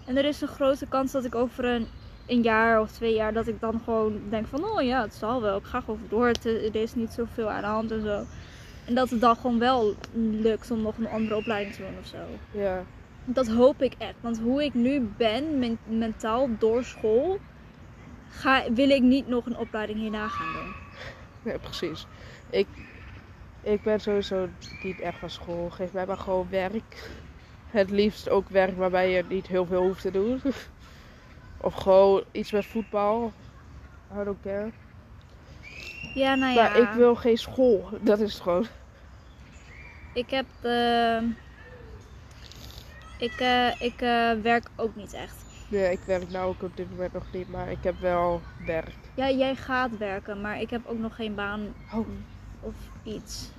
En 0.06 0.17
er 0.17 0.25
is 0.25 0.41
een 0.41 0.48
grote 0.48 0.88
kans 0.88 1.12
dat 1.12 1.25
ik 1.25 1.36
over 1.36 1.65
een, 1.65 1.88
een 2.27 2.41
jaar 2.41 2.81
of 2.81 2.91
twee 2.91 3.13
jaar, 3.13 3.34
dat 3.34 3.48
ik 3.48 3.60
dan 3.60 3.81
gewoon 3.84 4.22
denk 4.29 4.48
van, 4.48 4.63
oh 4.63 4.81
ja, 4.81 5.01
het 5.01 5.13
zal 5.13 5.41
wel. 5.41 5.57
Ik 5.57 5.65
ga 5.65 5.79
gewoon 5.81 6.00
door. 6.10 6.27
Het, 6.27 6.46
er 6.46 6.75
is 6.75 6.96
niet 6.96 7.12
zoveel 7.12 7.50
aan 7.50 7.62
de 7.62 7.67
hand 7.67 7.91
en 7.91 8.01
zo. 8.01 8.24
En 8.86 8.96
dat 8.96 9.10
het 9.10 9.22
dan 9.22 9.36
gewoon 9.36 9.60
wel 9.60 9.96
lukt 10.13 10.72
om 10.72 10.81
nog 10.81 10.98
een 10.98 11.07
andere 11.07 11.36
opleiding 11.36 11.75
te 11.75 11.81
doen 11.81 11.98
of 12.00 12.07
zo. 12.07 12.17
Ja. 12.60 12.84
Dat 13.25 13.48
hoop 13.48 13.81
ik 13.81 13.93
echt. 13.98 14.13
Want 14.19 14.39
hoe 14.39 14.63
ik 14.63 14.74
nu 14.74 15.10
ben, 15.17 15.60
men- 15.60 15.79
mentaal 15.86 16.50
door 16.60 16.84
school, 16.84 17.39
ga, 18.29 18.63
wil 18.74 18.89
ik 18.89 19.01
niet 19.01 19.27
nog 19.27 19.46
een 19.46 19.57
opleiding 19.57 20.00
hierna 20.00 20.27
gaan 20.27 20.53
doen. 20.53 20.74
ja, 21.51 21.57
precies. 21.57 22.05
Ik, 22.50 22.67
Ik 23.62 23.84
ben 23.84 24.00
sowieso 24.00 24.48
niet 24.84 25.00
echt 25.00 25.17
van 25.19 25.29
school. 25.29 25.69
Geef 25.69 25.93
mij 25.93 26.05
maar 26.05 26.17
gewoon 26.17 26.48
werk. 26.50 27.10
Het 27.67 27.89
liefst 27.91 28.29
ook 28.29 28.50
werk 28.50 28.77
waarbij 28.77 29.12
je 29.12 29.24
niet 29.29 29.48
heel 29.48 29.65
veel 29.65 29.81
hoeft 29.81 30.01
te 30.01 30.12
doen. 30.12 30.41
Of 31.61 31.73
gewoon 31.73 32.23
iets 32.31 32.51
met 32.51 32.65
voetbal. 32.65 33.33
I 34.21 34.23
don't 34.23 34.41
care. 34.43 34.71
Ja, 36.13 36.35
nou 36.35 36.53
ja. 36.53 36.61
Maar 36.63 36.77
ik 36.77 36.89
wil 36.89 37.15
geen 37.15 37.37
school. 37.37 37.89
Dat 38.01 38.19
is 38.19 38.33
het 38.33 38.41
gewoon. 38.41 38.65
Ik 40.13 40.29
heb. 40.29 40.45
eh, 40.61 41.21
ik 43.17 43.39
eh, 43.39 43.81
ik 43.81 44.01
eh, 44.01 44.31
werk 44.41 44.69
ook 44.75 44.95
niet 44.95 45.13
echt. 45.13 45.35
Nee, 45.69 45.91
ik 45.91 45.99
werk 46.05 46.29
nou 46.29 46.47
ook 46.47 46.63
op 46.63 46.77
dit 46.77 46.89
moment 46.89 47.13
nog 47.13 47.25
niet, 47.31 47.49
maar 47.49 47.71
ik 47.71 47.83
heb 47.83 47.99
wel 47.99 48.41
werk. 48.65 48.95
Ja, 49.13 49.29
jij 49.29 49.55
gaat 49.55 49.97
werken, 49.97 50.41
maar 50.41 50.61
ik 50.61 50.69
heb 50.69 50.85
ook 50.85 50.97
nog 50.97 51.15
geen 51.15 51.35
baan 51.35 51.73
Oh, 51.93 52.07
of 52.59 52.73
iets. 53.03 53.49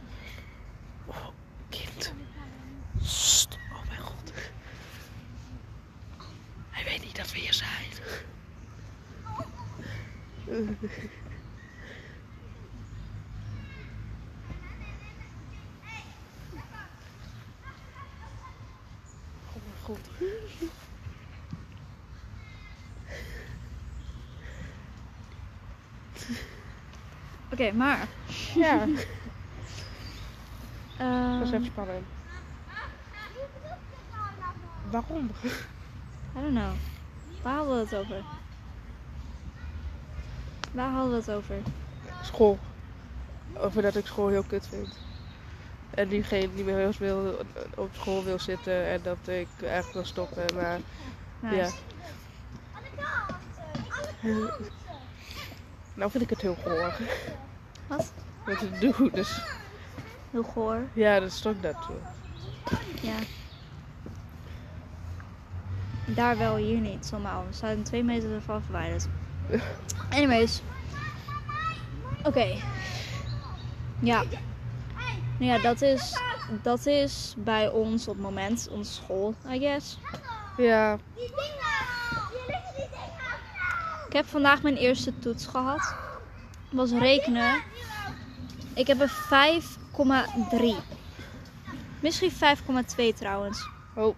kind. 1.69 2.13
Sst. 3.03 3.59
Oh 3.73 3.89
mijn 3.89 4.01
god. 4.01 4.33
Hij 6.71 6.85
weet 6.85 7.05
niet 7.05 7.17
dat 7.17 7.33
we 7.33 7.39
hier 7.39 7.53
god. 19.89 19.99
Oké, 27.53 27.73
maar. 27.73 28.09
Ja, 28.55 28.83
eh, 30.99 31.39
dat 31.39 31.47
is 31.47 31.53
even 31.53 31.65
spannend. 31.65 32.07
Waarom? 34.91 35.31
I 36.37 36.41
don't 36.41 36.55
know. 36.55 36.73
Waar 37.43 37.55
hadden 37.57 37.75
we 37.75 37.81
het 37.81 37.95
over? 37.95 38.38
Waar 40.73 40.91
hadden 40.91 41.11
we 41.11 41.17
het 41.17 41.31
over? 41.31 41.55
School. 42.23 42.59
Over 43.57 43.83
dat 43.83 43.97
ik 43.97 44.07
school 44.07 44.29
heel 44.29 44.43
kut 44.43 44.67
vind. 44.67 44.99
En 45.91 46.09
nu 46.09 46.23
geen, 46.23 46.51
niet 46.55 46.65
meer 46.65 46.77
heel 46.77 46.93
veel 46.93 47.39
op 47.77 47.89
school 47.93 48.25
wil 48.25 48.39
zitten 48.39 48.87
en 48.87 49.01
dat 49.03 49.29
ik 49.29 49.49
echt 49.61 49.93
wil 49.93 50.05
stoppen. 50.05 50.45
Maar 50.55 50.79
Nice. 51.41 51.57
ja. 51.57 51.71
Nou 55.95 56.11
vind 56.11 56.23
ik 56.23 56.31
het 56.31 56.41
heel 56.41 56.57
goor. 56.63 56.93
Wat? 57.87 58.13
Wat 58.47 58.63
ik 58.63 58.81
doe, 58.81 59.11
dus 59.11 59.41
Heel 60.31 60.43
goor. 60.43 60.79
ja, 60.93 61.21
dat 61.21 61.33
stond 61.33 61.63
dat 61.63 61.77
zo. 61.87 62.01
Ja. 63.03 63.17
Daar 66.07 66.39
wel, 66.39 66.57
hier 66.57 66.81
niet. 66.81 67.07
Zomaar. 67.07 67.47
We 67.47 67.53
zijn 67.55 67.83
twee 67.83 68.05
meter 68.05 68.33
ervan 68.35 68.63
verwijderd. 68.63 69.07
Anyways. 70.11 70.63
Oké. 72.23 72.57
Ja. 74.01 74.23
Nou 75.39 75.53
ja, 75.53 75.59
dat 75.59 75.83
is, 75.83 76.17
dat 76.63 76.87
is 76.87 77.35
bij 77.37 77.69
ons 77.69 78.09
op 78.09 78.15
het 78.15 78.23
moment, 78.23 78.69
onze 78.71 78.93
school, 78.93 79.35
I 79.51 79.59
guess. 79.59 79.99
Ja, 80.57 80.99
Ik 84.09 84.15
heb 84.15 84.27
vandaag 84.27 84.63
mijn 84.63 84.77
eerste 84.77 85.19
toets 85.19 85.47
gehad. 85.47 85.95
was 86.71 86.91
rekenen. 86.91 87.63
Ik 88.75 88.87
heb 88.87 89.01
een 89.01 89.63
5,3. 89.63 90.83
Misschien 92.01 92.31
5,2 92.31 92.37
trouwens. 93.15 93.69
oh. 93.95 94.17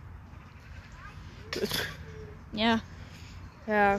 Ja. 2.50 2.80
Ja, 3.66 3.98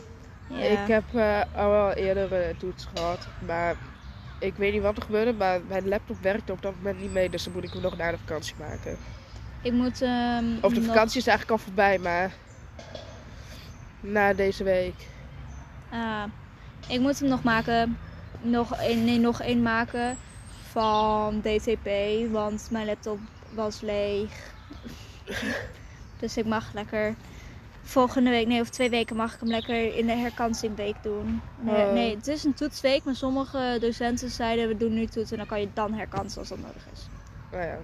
ja. 0.52 0.82
ik 0.82 0.88
heb 0.88 1.04
eh, 1.14 1.42
al 1.56 1.70
wel 1.70 1.92
eerder 1.92 2.34
een 2.50 2.58
toets 2.58 2.88
gehad. 2.96 3.28
Maar 3.40 3.76
ik 4.40 4.56
weet 4.56 4.74
niet 4.74 4.82
wat 4.82 4.98
er 4.98 5.04
gebeurde, 5.04 5.34
maar 5.34 5.60
mijn 5.68 5.88
laptop 5.88 6.18
werkte 6.22 6.52
op 6.52 6.62
dat 6.62 6.74
moment 6.76 7.00
niet 7.00 7.12
mee. 7.12 7.30
Dus 7.30 7.44
dan 7.44 7.54
moet 7.54 7.64
ik 7.64 7.74
hem 7.74 7.82
nog 7.82 7.98
na 7.98 8.12
de 8.12 8.18
vakantie 8.18 8.56
maken. 8.60 8.98
Ik 9.62 9.72
moet. 9.72 10.02
ehm, 10.02 10.46
Of 10.62 10.74
de 10.74 10.80
nog- 10.80 10.88
vakantie 10.88 11.20
is 11.20 11.28
eigenlijk 11.28 11.60
al 11.60 11.66
voorbij, 11.66 11.98
maar 12.00 12.32
na 14.00 14.34
deze 14.34 14.64
week. 14.64 15.08
Ah, 15.90 16.24
ik 16.88 17.00
moet 17.00 17.20
hem 17.20 17.30
nog 17.30 17.44
maken. 17.44 17.98
Nog 18.42 18.76
één, 18.76 19.06
nee, 19.06 19.20
nog 19.20 19.42
één 19.42 19.62
maken 19.62 20.18
van 20.72 21.42
DTP, 21.42 21.90
want 22.32 22.68
mijn 22.72 22.86
laptop 22.86 23.20
was 23.54 23.82
leeg. 23.82 24.54
dus 26.20 26.38
ik 26.38 26.46
mag 26.46 26.74
lekker 26.74 27.16
volgende 27.84 28.30
week, 28.30 28.48
nee, 28.48 28.62
of 28.62 28.70
twee 28.70 28.90
weken 28.90 29.16
mag 29.16 29.34
ik 29.34 29.40
hem 29.40 29.50
lekker 29.50 29.96
in 29.96 30.06
de 30.06 30.14
herkansingweek 30.14 31.04
doen. 31.04 31.42
Nee, 31.60 31.86
Oh. 31.86 31.94
nee, 31.94 32.16
het 32.16 32.28
is 32.28 32.44
een 32.44 32.54
toetsweek, 32.54 33.04
maar 33.04 33.16
sommige 33.16 33.78
docenten 33.82 34.30
zeiden 34.30 34.68
we 34.68 34.78
doen 34.78 34.94
nu 34.94 35.06
toets 35.06 35.32
en 35.32 35.38
dan 35.38 35.46
kan 35.46 35.60
je 35.60 35.68
dan 35.74 35.94
herkansen 35.94 36.40
als 36.40 36.50
dat 36.50 36.58
nodig 36.60 36.88
is. 36.94 37.08
Nou 37.52 37.64
ja. 37.66 37.78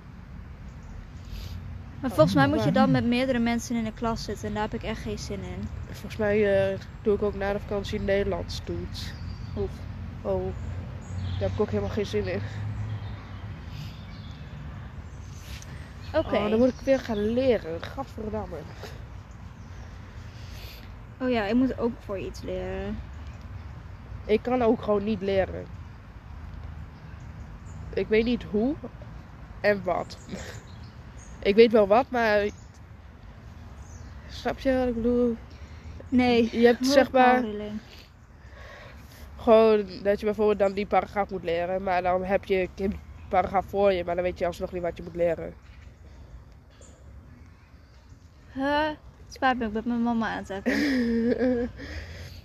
Maar 1.99 2.09
volgens 2.11 2.35
mij 2.35 2.47
moet 2.47 2.57
je 2.57 2.63
waar. 2.63 2.73
dan 2.73 2.91
met 2.91 3.05
meerdere 3.05 3.39
mensen 3.39 3.75
in 3.75 3.83
de 3.83 3.93
klas 3.93 4.23
zitten 4.23 4.47
en 4.47 4.53
daar 4.53 4.63
heb 4.63 4.73
ik 4.73 4.83
echt 4.83 5.01
geen 5.01 5.19
zin 5.19 5.39
in. 5.43 5.67
Volgens 5.91 6.17
mij 6.17 6.69
eh, 6.71 6.79
doe 7.01 7.15
ik 7.15 7.21
ook 7.23 7.35
na 7.35 7.53
de 7.53 7.59
vakantie 7.59 7.99
Nederlands 7.99 8.61
toets. 8.63 9.13
Oef. 9.57 9.69
Oh, 10.21 10.43
daar 11.39 11.39
heb 11.39 11.51
ik 11.51 11.59
ook 11.59 11.69
helemaal 11.69 11.89
geen 11.89 12.05
zin 12.05 12.27
in. 12.27 12.41
Oké. 16.13 16.35
Oh, 16.35 16.49
dan 16.49 16.59
moet 16.59 16.67
ik 16.67 16.79
weer 16.83 16.99
gaan 16.99 17.33
leren. 17.33 17.81
Gadverdamme. 17.83 18.57
Oh 21.19 21.29
ja, 21.29 21.45
ik 21.45 21.53
moet 21.55 21.79
ook 21.79 21.91
voor 21.99 22.19
iets 22.19 22.41
leren. 22.41 22.99
Ik 24.25 24.41
kan 24.41 24.61
ook 24.61 24.81
gewoon 24.81 25.03
niet 25.03 25.21
leren. 25.21 25.65
Ik 27.93 28.07
weet 28.07 28.25
niet 28.25 28.43
hoe 28.43 28.75
en 29.61 29.83
wat. 29.83 30.17
Ik 31.39 31.55
weet 31.55 31.71
wel 31.71 31.87
wat, 31.87 32.09
maar... 32.09 32.47
Snap 34.27 34.59
je 34.59 34.77
wat 34.77 34.87
ik 34.87 34.95
bedoel? 34.95 35.37
Nee. 36.09 36.59
Je 36.59 36.65
hebt 36.65 36.87
zeg 36.87 37.11
maar 37.11 37.43
gewoon 39.37 39.85
dat 40.03 40.19
je 40.19 40.25
bijvoorbeeld 40.25 40.59
dan 40.59 40.73
die 40.73 40.85
paragraaf 40.85 41.29
moet 41.29 41.43
leren. 41.43 41.83
Maar 41.83 42.01
dan 42.01 42.23
heb 42.23 42.45
je 42.45 42.69
een 42.75 42.99
paragraaf 43.29 43.65
voor 43.65 43.93
je, 43.93 44.03
maar 44.03 44.15
dan 44.15 44.23
weet 44.23 44.39
je 44.39 44.45
alsnog 44.45 44.71
niet 44.71 44.81
wat 44.81 44.97
je 44.97 45.03
moet 45.03 45.15
leren. 45.15 45.53
Huh? 48.53 48.89
Spijt 49.29 49.57
me, 49.57 49.65
ik 49.65 49.71
ben 49.73 49.83
mijn 49.85 50.03
mama 50.03 50.27
aan 50.29 50.43
het 50.47 50.63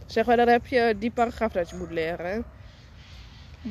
zeg 0.07 0.27
maar, 0.27 0.37
dan 0.37 0.49
heb 0.49 0.67
je 0.67 0.95
die 0.99 1.11
paragraaf 1.11 1.53
dat 1.53 1.71
je 1.71 1.77
moet 1.77 1.91
leren. 1.91 2.45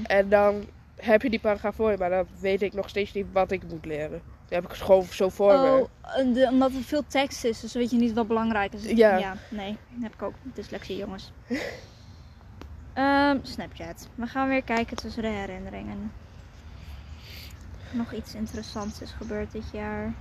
En 0.04 0.30
dan 0.30 0.66
heb 0.96 1.22
je 1.22 1.30
die 1.30 1.40
paragraaf 1.40 1.76
voor 1.76 1.92
je, 1.92 1.98
maar 1.98 2.10
dan 2.10 2.28
weet 2.40 2.62
ik 2.62 2.74
nog 2.74 2.90
steeds 2.90 3.14
niet 3.14 3.26
wat 3.32 3.52
ik 3.52 3.64
moet 3.70 3.86
leren. 3.86 4.10
Dan 4.10 4.60
heb 4.62 4.64
ik 4.64 4.70
het 4.72 4.82
gewoon 4.82 5.06
zo 5.06 5.30
voor 5.30 5.60
me. 5.60 5.88
Oh, 6.02 6.34
de- 6.34 6.48
omdat 6.52 6.72
er 6.74 6.82
veel 6.84 7.08
tekst 7.08 7.44
is, 7.44 7.60
dus 7.60 7.74
weet 7.74 7.92
je 7.92 7.98
niet 7.98 8.14
wat 8.14 8.28
belangrijk 8.28 8.74
is. 8.74 8.84
Ja. 8.86 9.36
nee, 9.50 9.78
dat 9.90 10.02
heb 10.04 10.14
ik 10.14 10.22
ook. 10.22 10.34
Dyslexie, 10.44 10.98
jongens. 10.98 11.32
Ehm, 12.94 13.38
Snapchat. 13.42 14.08
We 14.16 14.26
gaan 14.28 14.48
weer 14.48 14.62
kijken 14.64 14.98
tussen 14.98 15.22
de 15.22 15.28
herinneringen. 15.28 16.12
Nog 17.92 18.14
iets 18.14 18.34
interessants 18.34 19.02
is 19.02 19.12
gebeurd 19.12 19.52
dit 19.52 19.64
jaar. 19.72 20.14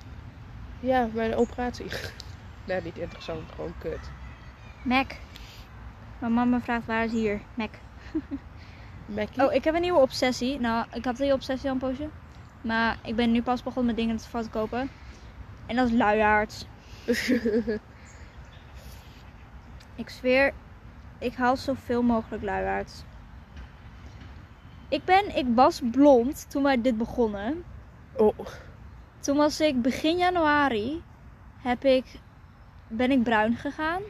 Ja, 0.80 1.08
mijn 1.12 1.34
operatie. 1.34 1.86
Nee, 2.72 2.82
niet 2.82 2.98
interessant, 2.98 3.52
gewoon 3.54 3.74
kut. 3.78 4.10
Mac. 4.82 5.12
Mijn 6.18 6.34
mama 6.34 6.60
vraagt 6.60 6.86
waar 6.86 7.04
is 7.04 7.12
hier? 7.12 7.40
Mac. 7.54 7.70
Mackie? 9.16 9.44
Oh, 9.44 9.52
ik 9.52 9.64
heb 9.64 9.74
een 9.74 9.80
nieuwe 9.80 9.98
obsessie. 10.00 10.60
Nou, 10.60 10.86
ik 10.92 11.04
had 11.04 11.16
die 11.16 11.32
obsessie 11.32 11.68
al 11.68 11.74
een 11.74 11.80
poosje. 11.80 12.08
Maar 12.60 12.98
ik 13.02 13.16
ben 13.16 13.30
nu 13.30 13.42
pas 13.42 13.62
begonnen 13.62 13.94
met 13.94 13.96
dingen 13.96 14.16
te 14.16 14.28
van 14.28 14.42
te 14.42 14.48
kopen. 14.48 14.90
En 15.66 15.76
dat 15.76 15.88
is 15.88 15.94
luiaards. 15.94 16.66
Ik 20.00 20.08
zweer, 20.08 20.52
ik 21.18 21.34
haal 21.34 21.56
zoveel 21.56 22.02
mogelijk 22.02 22.42
luiaards. 22.42 23.02
Ik 24.88 25.04
ben, 25.04 25.36
ik 25.36 25.46
was 25.54 25.80
blond 25.90 26.50
toen 26.50 26.62
wij 26.62 26.80
dit 26.80 26.96
begonnen. 26.96 27.64
oh, 28.16 28.38
Toen 29.18 29.36
was 29.36 29.60
ik 29.60 29.82
begin 29.82 30.16
januari, 30.16 31.02
heb 31.58 31.84
ik, 31.84 32.04
ben 32.90 33.10
ik 33.10 33.22
bruin 33.22 33.56
gegaan. 33.56 34.02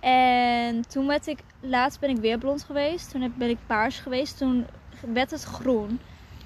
En 0.00 0.88
toen 0.88 1.06
werd 1.06 1.26
ik, 1.26 1.38
laatst 1.60 2.00
ben 2.00 2.10
ik 2.10 2.16
weer 2.16 2.38
blond 2.38 2.64
geweest. 2.64 3.10
Toen 3.10 3.34
ben 3.36 3.48
ik 3.48 3.58
paars 3.66 3.98
geweest. 3.98 4.38
Toen 4.38 4.66
werd 5.06 5.30
het 5.30 5.42
groen. 5.42 6.00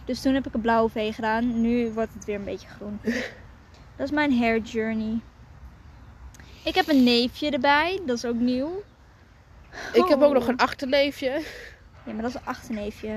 Dus 0.04 0.22
toen 0.22 0.34
heb 0.34 0.46
ik 0.46 0.54
een 0.54 0.60
blauwe 0.60 0.90
vee 0.90 1.12
gedaan. 1.12 1.60
Nu 1.60 1.92
wordt 1.92 2.14
het 2.14 2.24
weer 2.24 2.36
een 2.36 2.44
beetje 2.44 2.68
groen. 2.68 3.00
Dat 3.96 4.06
is 4.06 4.10
mijn 4.10 4.38
hair 4.38 4.58
journey. 4.58 5.20
Ik 6.64 6.74
heb 6.74 6.88
een 6.88 7.04
neefje 7.04 7.50
erbij. 7.50 8.00
Dat 8.06 8.16
is 8.16 8.24
ook 8.24 8.34
nieuw. 8.34 8.82
Ik 9.92 10.04
heb 10.08 10.20
ook 10.20 10.32
nog 10.32 10.42
oh. 10.42 10.48
een 10.48 10.56
achterneefje. 10.56 11.42
Ja, 12.04 12.12
maar 12.12 12.22
dat 12.22 12.30
is 12.30 12.34
een 12.34 12.46
achterneefje. 12.46 13.12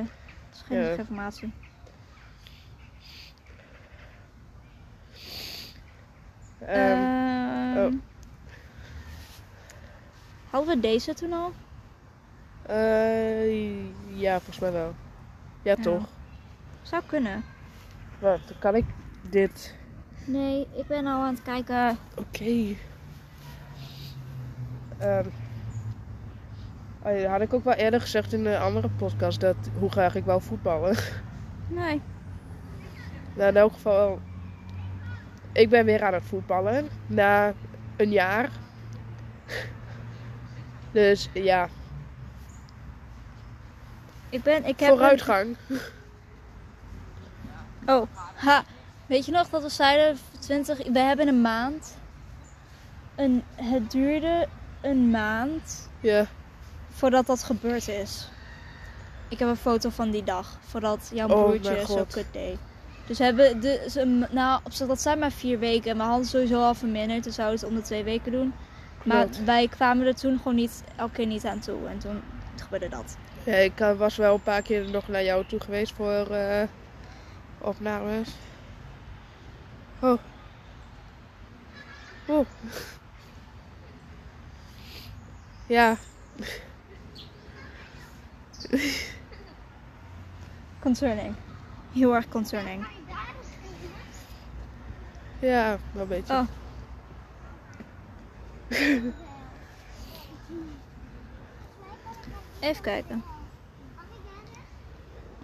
Dat 0.49 0.53
is 0.53 0.61
geen 0.67 0.97
informatie. 0.97 1.51
Ehm. 6.59 6.79
Ehm 6.79 7.44
oh. 7.77 7.93
Hadden 10.49 10.75
we 10.75 10.81
deze 10.81 11.13
toen 11.13 11.33
al? 11.33 11.51
eh, 12.65 13.75
ja, 14.19 14.35
volgens 14.35 14.59
mij 14.59 14.71
wel. 14.71 14.93
Ja, 15.61 15.75
Ja. 15.77 15.83
toch? 15.83 16.03
Zou 16.81 17.03
kunnen. 17.05 17.43
Dan 18.19 18.39
kan 18.59 18.75
ik 18.75 18.85
dit. 19.29 19.75
Nee, 20.25 20.67
ik 20.75 20.87
ben 20.87 21.05
al 21.05 21.21
aan 21.21 21.33
het 21.33 21.43
kijken. 21.43 21.97
Oké. 22.17 22.75
Ehm, 24.97 25.25
oh 27.03 27.19
ja, 27.19 27.29
had 27.31 27.41
ik 27.41 27.53
ook 27.53 27.63
wel 27.63 27.73
eerder 27.73 28.01
gezegd 28.01 28.33
in 28.33 28.45
een 28.45 28.59
andere 28.59 28.89
podcast 28.89 29.39
dat 29.39 29.55
hoe 29.79 29.89
graag 29.91 30.15
ik 30.15 30.25
wou 30.25 30.41
voetballen. 30.41 30.95
Nee. 31.67 32.01
Nou, 33.35 33.49
in 33.49 33.57
elk 33.57 33.73
geval, 33.73 34.19
ik 35.55 35.69
ben 35.69 35.85
weer 35.85 36.03
aan 36.03 36.13
het 36.13 36.23
voetballen 36.23 36.89
na 37.07 37.53
een 37.97 38.11
jaar. 38.11 38.49
Dus 40.91 41.29
ja, 41.33 41.69
Ik 44.35 44.43
ben, 44.43 44.65
ik 44.65 44.79
heb... 44.79 44.89
vooruitgang. 44.89 45.55
Oh, 47.87 48.07
ha. 48.35 48.63
Weet 49.05 49.25
je 49.25 49.31
nog 49.31 49.49
dat 49.49 49.61
we 49.61 49.69
zeiden 49.69 50.17
20... 50.39 50.77
We 50.91 50.99
hebben 50.99 51.27
een 51.27 51.41
maand. 51.41 51.97
Een, 53.15 53.43
het 53.55 53.91
duurde 53.91 54.47
een 54.81 55.09
maand 55.09 55.89
Ja, 55.99 56.25
voordat 56.89 57.25
dat 57.25 57.43
gebeurd 57.43 57.87
is. 57.87 58.29
Ik 59.29 59.39
heb 59.39 59.47
een 59.47 59.55
foto 59.55 59.89
van 59.89 60.11
die 60.11 60.23
dag. 60.23 60.57
Voordat 60.61 61.09
jouw 61.13 61.27
Oh, 61.27 61.43
broertje 61.43 61.85
zo 61.85 62.05
kut 62.09 62.25
deed. 62.31 62.57
Dus 63.07 63.17
we 63.17 63.23
hebben 63.23 63.59
de, 63.61 63.85
ze- 63.89 64.27
nou, 64.31 64.59
op 64.63 64.71
zich, 64.71 64.87
dat 64.87 65.01
zijn 65.01 65.19
maar 65.19 65.31
vier 65.31 65.59
weken. 65.59 65.91
En 65.91 65.97
we 65.97 66.03
hadden 66.03 66.25
sowieso 66.27 66.61
al 66.63 66.73
verminderd. 66.73 67.23
Dus 67.23 67.35
zouden 67.35 67.59
het 67.59 67.69
om 67.69 67.75
de 67.75 67.81
twee 67.81 68.03
weken 68.03 68.31
doen. 68.31 68.53
Maar 69.03 69.21
Klopt. 69.23 69.43
wij 69.43 69.67
kwamen 69.67 70.05
er 70.07 70.15
toen 70.15 70.37
gewoon 70.37 70.55
niet, 70.55 70.83
elke 70.95 71.13
keer 71.13 71.25
niet 71.25 71.45
aan 71.45 71.59
toe. 71.59 71.87
En 71.87 71.97
toen 71.97 72.21
gebeurde 72.63 72.89
dat. 72.89 73.17
ja 73.43 73.53
ik 73.55 73.79
eh, 73.79 73.97
was 73.97 74.15
wel 74.15 74.33
een 74.33 74.41
paar 74.41 74.61
keer 74.61 74.89
nog 74.89 75.07
naar 75.07 75.23
jou 75.23 75.45
toe 75.45 75.59
geweest 75.59 75.93
voor 75.93 76.27
eh, 76.29 76.63
opnames. 77.57 78.29
Oh. 79.99 80.19
Oh. 82.25 82.45
Ja, 85.67 85.97
Concerning. 90.79 91.35
Heel 91.95 92.15
erg 92.15 92.27
concerning. 92.29 92.85
ja, 95.39 95.77
wel 95.91 96.01
een 96.01 96.07
beetje. 96.07 96.33
Oh. 96.33 96.47
Even 102.59 102.81
kijken. 102.81 103.23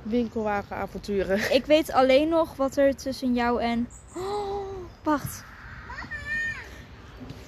Winkelwagenavonturen. 0.04 1.52
Ik 1.58 1.66
weet 1.66 1.92
alleen 1.92 2.30
nog 2.30 2.56
wat 2.56 2.78
er 2.78 2.96
tussen 2.96 3.34
jou 3.34 3.62
en. 3.62 3.90
Oh, 4.16 4.68
wacht. 5.04 5.44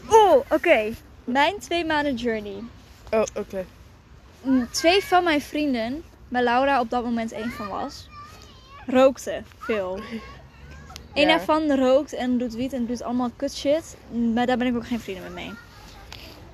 Oh, 0.08 0.46
oké. 0.50 0.94
Mijn 1.24 1.60
twee 1.60 1.86
maanden 1.86 2.16
journey. 2.16 2.64
Oh, 3.12 3.24
oké. 3.38 3.66
Mm, 4.42 4.68
Twee 4.72 5.04
van 5.04 5.24
mijn 5.24 5.42
vrienden, 5.42 6.04
waar 6.28 6.44
Laura 6.44 6.80
op 6.80 6.90
dat 6.90 7.04
moment 7.04 7.32
één 7.32 7.52
van 7.52 7.68
was, 7.68 8.10
rookten 8.88 9.46
veel. 9.58 10.00
Eén 11.14 11.22
Ja. 11.28 11.38
daarvan 11.38 11.72
rookt 11.72 12.14
en 12.14 12.38
doet 12.38 12.54
wiet 12.56 12.74
en 12.74 12.86
doet 12.86 13.04
allemaal 13.04 13.30
kut 13.36 13.54
shit. 13.56 13.98
Maar 14.34 14.46
daar 14.46 14.58
ben 14.58 14.68
ik 14.68 14.76
ook 14.76 14.88
geen 14.88 15.00
vrienden 15.00 15.34
mee 15.34 15.46
mee. 15.46 15.54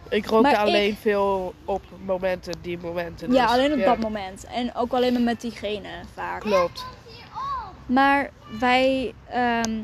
Ik 0.09 0.25
rookte 0.25 0.49
Maar 0.51 0.57
alleen 0.59 0.91
ik- 0.91 0.97
veel 1.01 1.53
op 1.65 1.81
momenten, 2.05 2.53
die 2.61 2.77
momenten. 2.77 3.31
Ja, 3.33 3.41
dus, 3.45 3.51
alleen 3.55 3.71
op 3.73 3.77
ja, 3.79 3.85
dat 3.85 3.97
moment. 3.99 4.45
En 4.45 4.75
ook 4.75 4.91
alleen 4.93 5.13
maar 5.13 5.21
met 5.21 5.41
diegene 5.41 5.89
vaak. 6.13 6.39
Klopt. 6.41 6.85
Maar 7.85 8.29
wij. 8.59 9.13
ehm, 9.29 9.81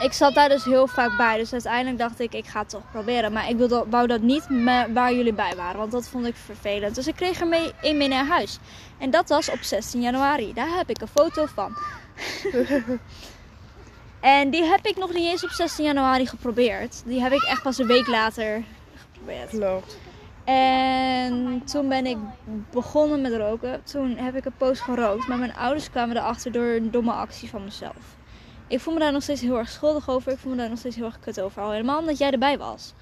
ik 0.00 0.12
zat 0.12 0.34
daar 0.34 0.48
dus 0.48 0.64
heel 0.64 0.86
vaak 0.86 1.16
bij. 1.16 1.36
Dus 1.36 1.52
uiteindelijk 1.52 1.98
dacht 1.98 2.20
ik, 2.20 2.34
ik 2.34 2.46
ga 2.46 2.60
het 2.60 2.68
toch 2.68 2.90
proberen. 2.90 3.32
Maar 3.32 3.48
ik 3.48 3.56
wilde, 3.56 3.84
wou 3.90 4.06
dat 4.06 4.20
niet 4.20 4.46
waar 4.92 5.14
jullie 5.14 5.32
bij 5.32 5.56
waren. 5.56 5.78
Want 5.78 5.92
dat 5.92 6.08
vond 6.08 6.26
ik 6.26 6.36
vervelend. 6.36 6.94
Dus 6.94 7.06
ik 7.06 7.14
kreeg 7.14 7.40
er 7.40 7.46
mee, 7.46 7.72
een 7.82 7.96
mee 7.96 8.08
naar 8.08 8.26
huis. 8.26 8.58
En 8.98 9.10
dat 9.10 9.28
was 9.28 9.50
op 9.50 9.62
16 9.62 10.00
januari. 10.00 10.52
Daar 10.54 10.76
heb 10.76 10.90
ik 10.90 11.00
een 11.00 11.08
foto 11.08 11.46
van. 11.46 11.76
en 14.20 14.50
die 14.50 14.64
heb 14.64 14.86
ik 14.86 14.96
nog 14.96 15.12
niet 15.12 15.30
eens 15.30 15.44
op 15.44 15.50
16 15.50 15.84
januari 15.84 16.26
geprobeerd. 16.26 17.02
Die 17.04 17.20
heb 17.22 17.32
ik 17.32 17.42
echt 17.42 17.62
pas 17.62 17.78
een 17.78 17.86
week 17.86 18.06
later 18.06 18.62
geprobeerd. 18.96 19.48
Klopt. 19.48 19.98
En 20.44 21.62
toen 21.64 21.88
ben 21.88 22.06
ik 22.06 22.16
begonnen 22.70 23.20
met 23.20 23.36
roken. 23.36 23.84
Toen 23.84 24.16
heb 24.16 24.36
ik 24.36 24.44
een 24.44 24.56
poos 24.56 24.80
gerookt. 24.80 25.28
Maar 25.28 25.38
mijn 25.38 25.56
ouders 25.56 25.90
kwamen 25.90 26.16
erachter 26.16 26.52
door 26.52 26.66
een 26.66 26.90
domme 26.90 27.12
actie 27.12 27.48
van 27.48 27.64
mezelf. 27.64 28.15
Ik 28.68 28.80
voel 28.80 28.94
me 28.94 29.00
daar 29.00 29.12
nog 29.12 29.22
steeds 29.22 29.40
heel 29.40 29.58
erg 29.58 29.68
schuldig 29.68 30.08
over. 30.08 30.32
Ik 30.32 30.38
voel 30.38 30.52
me 30.52 30.58
daar 30.58 30.68
nog 30.68 30.78
steeds 30.78 30.96
heel 30.96 31.04
erg 31.04 31.18
kut 31.20 31.40
over. 31.40 31.62
Al 31.62 31.70
helemaal 31.70 31.98
omdat 31.98 32.18
jij 32.18 32.30
erbij 32.30 32.58
was. 32.58 32.94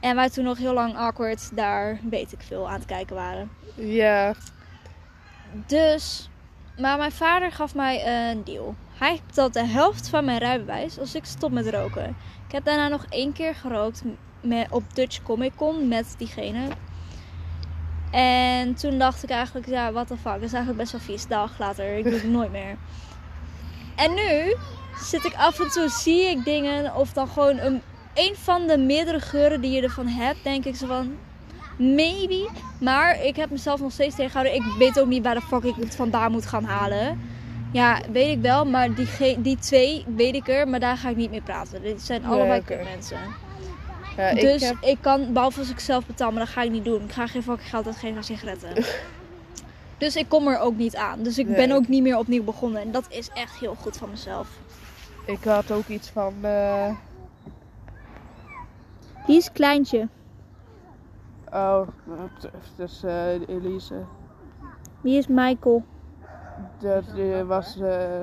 En 0.00 0.16
wij 0.16 0.30
toen 0.30 0.44
nog 0.44 0.58
heel 0.58 0.72
lang 0.72 0.96
awkward 0.96 1.56
daar, 1.56 1.98
weet 2.10 2.32
ik 2.32 2.40
veel, 2.40 2.68
aan 2.68 2.74
het 2.74 2.84
kijken 2.84 3.16
waren. 3.16 3.50
Ja, 3.74 4.34
Dus, 5.66 6.28
maar 6.78 6.98
mijn 6.98 7.12
vader 7.12 7.52
gaf 7.52 7.74
mij 7.74 8.28
een 8.30 8.44
deal. 8.44 8.74
Hij 8.98 9.20
betaalt 9.26 9.54
de 9.54 9.66
helft 9.66 10.08
van 10.08 10.24
mijn 10.24 10.38
rijbewijs 10.38 10.98
als 10.98 11.14
ik 11.14 11.24
stop 11.24 11.50
met 11.50 11.68
roken. 11.68 12.16
Ik 12.46 12.52
heb 12.52 12.64
daarna 12.64 12.88
nog 12.88 13.06
één 13.08 13.32
keer 13.32 13.54
gerookt 13.54 14.02
met, 14.40 14.66
op 14.70 14.82
Dutch 14.94 15.22
Comic 15.22 15.52
Con 15.56 15.88
met 15.88 16.14
diegene. 16.18 16.68
En 18.10 18.74
toen 18.74 18.98
dacht 18.98 19.22
ik 19.22 19.30
eigenlijk, 19.30 19.68
ja, 19.68 19.92
what 19.92 20.06
the 20.06 20.16
fuck, 20.16 20.32
dat 20.32 20.42
is 20.42 20.52
eigenlijk 20.52 20.76
best 20.76 20.92
wel 20.92 21.00
vies. 21.00 21.26
Dag 21.26 21.58
later, 21.58 21.96
ik 21.96 22.04
doe 22.04 22.12
het 22.12 22.24
nooit 22.24 22.50
meer. 22.50 22.76
En 23.96 24.14
nu 24.14 24.54
zit 25.00 25.24
ik 25.24 25.34
af 25.36 25.60
en 25.60 25.68
toe, 25.70 25.88
zie 25.88 26.22
ik 26.22 26.44
dingen 26.44 26.94
of 26.94 27.12
dan 27.12 27.28
gewoon 27.28 27.58
een, 27.58 27.82
een 28.14 28.34
van 28.36 28.66
de 28.66 28.78
meerdere 28.78 29.20
geuren 29.20 29.60
die 29.60 29.70
je 29.70 29.82
ervan 29.82 30.06
hebt, 30.06 30.38
denk 30.42 30.64
ik 30.64 30.76
zo 30.76 30.86
van, 30.86 31.16
maybe. 31.76 32.48
Maar 32.80 33.24
ik 33.24 33.36
heb 33.36 33.50
mezelf 33.50 33.80
nog 33.80 33.92
steeds 33.92 34.14
tegengehouden. 34.14 34.54
Ik 34.54 34.62
weet 34.78 35.00
ook 35.00 35.06
niet 35.06 35.22
waar 35.24 35.34
de 35.34 35.40
fuck 35.40 35.62
ik 35.62 35.74
het 35.80 35.96
vandaan 35.96 36.32
moet 36.32 36.46
gaan 36.46 36.64
halen. 36.64 37.20
Ja, 37.72 38.00
weet 38.12 38.36
ik 38.36 38.42
wel. 38.42 38.64
Maar 38.66 38.94
die, 38.94 39.40
die 39.40 39.56
twee 39.58 40.04
weet 40.16 40.34
ik 40.34 40.48
er. 40.48 40.68
Maar 40.68 40.80
daar 40.80 40.96
ga 40.96 41.08
ik 41.08 41.16
niet 41.16 41.30
mee 41.30 41.40
praten. 41.40 41.82
Dit 41.82 42.02
zijn 42.02 42.22
Nee, 42.22 42.60
oké. 42.60 42.80
mensen. 42.84 43.18
ja 44.16 44.28
ik 44.28 44.40
dus 44.40 44.62
heb... 44.62 44.76
ik 44.80 44.96
kan, 45.00 45.32
behalve 45.32 45.58
als 45.58 45.70
ik 45.70 45.80
zelf 45.80 46.06
betaal, 46.06 46.30
maar 46.30 46.44
dat 46.44 46.48
ga 46.48 46.62
ik 46.62 46.70
niet 46.70 46.84
doen. 46.84 47.02
Ik 47.02 47.12
ga 47.12 47.26
geen 47.26 47.42
fucking 47.42 47.68
geld 47.68 47.86
uitgeven 47.86 48.16
aan 48.16 48.24
sigaretten. 48.24 48.68
dus 50.04 50.16
ik 50.16 50.28
kom 50.28 50.48
er 50.48 50.58
ook 50.58 50.76
niet 50.76 50.96
aan. 50.96 51.22
Dus 51.22 51.38
ik 51.38 51.46
Nee. 51.46 51.56
ben 51.56 51.72
ook 51.76 51.88
niet 51.88 52.02
meer 52.02 52.18
opnieuw 52.18 52.44
begonnen. 52.44 52.82
En 52.82 52.90
dat 52.92 53.06
is 53.08 53.28
echt 53.30 53.56
heel 53.58 53.74
goed 53.74 53.96
van 53.96 54.10
mezelf. 54.10 54.58
Ik 55.26 55.44
had 55.44 55.70
ook 55.70 55.86
iets 55.86 56.10
van... 56.10 56.34
eh, 56.40 56.94
Die 59.26 59.36
is 59.36 59.52
kleintje. 59.52 60.08
Oh, 61.52 61.88
dus 62.76 63.02
eh 63.02 63.48
Elise. 63.48 64.04
Die 65.00 65.18
is 65.18 65.26
Michael. 65.26 65.84
Dat 66.78 67.04
eh, 67.16 67.42
was 67.42 67.80
eh, 67.80 68.20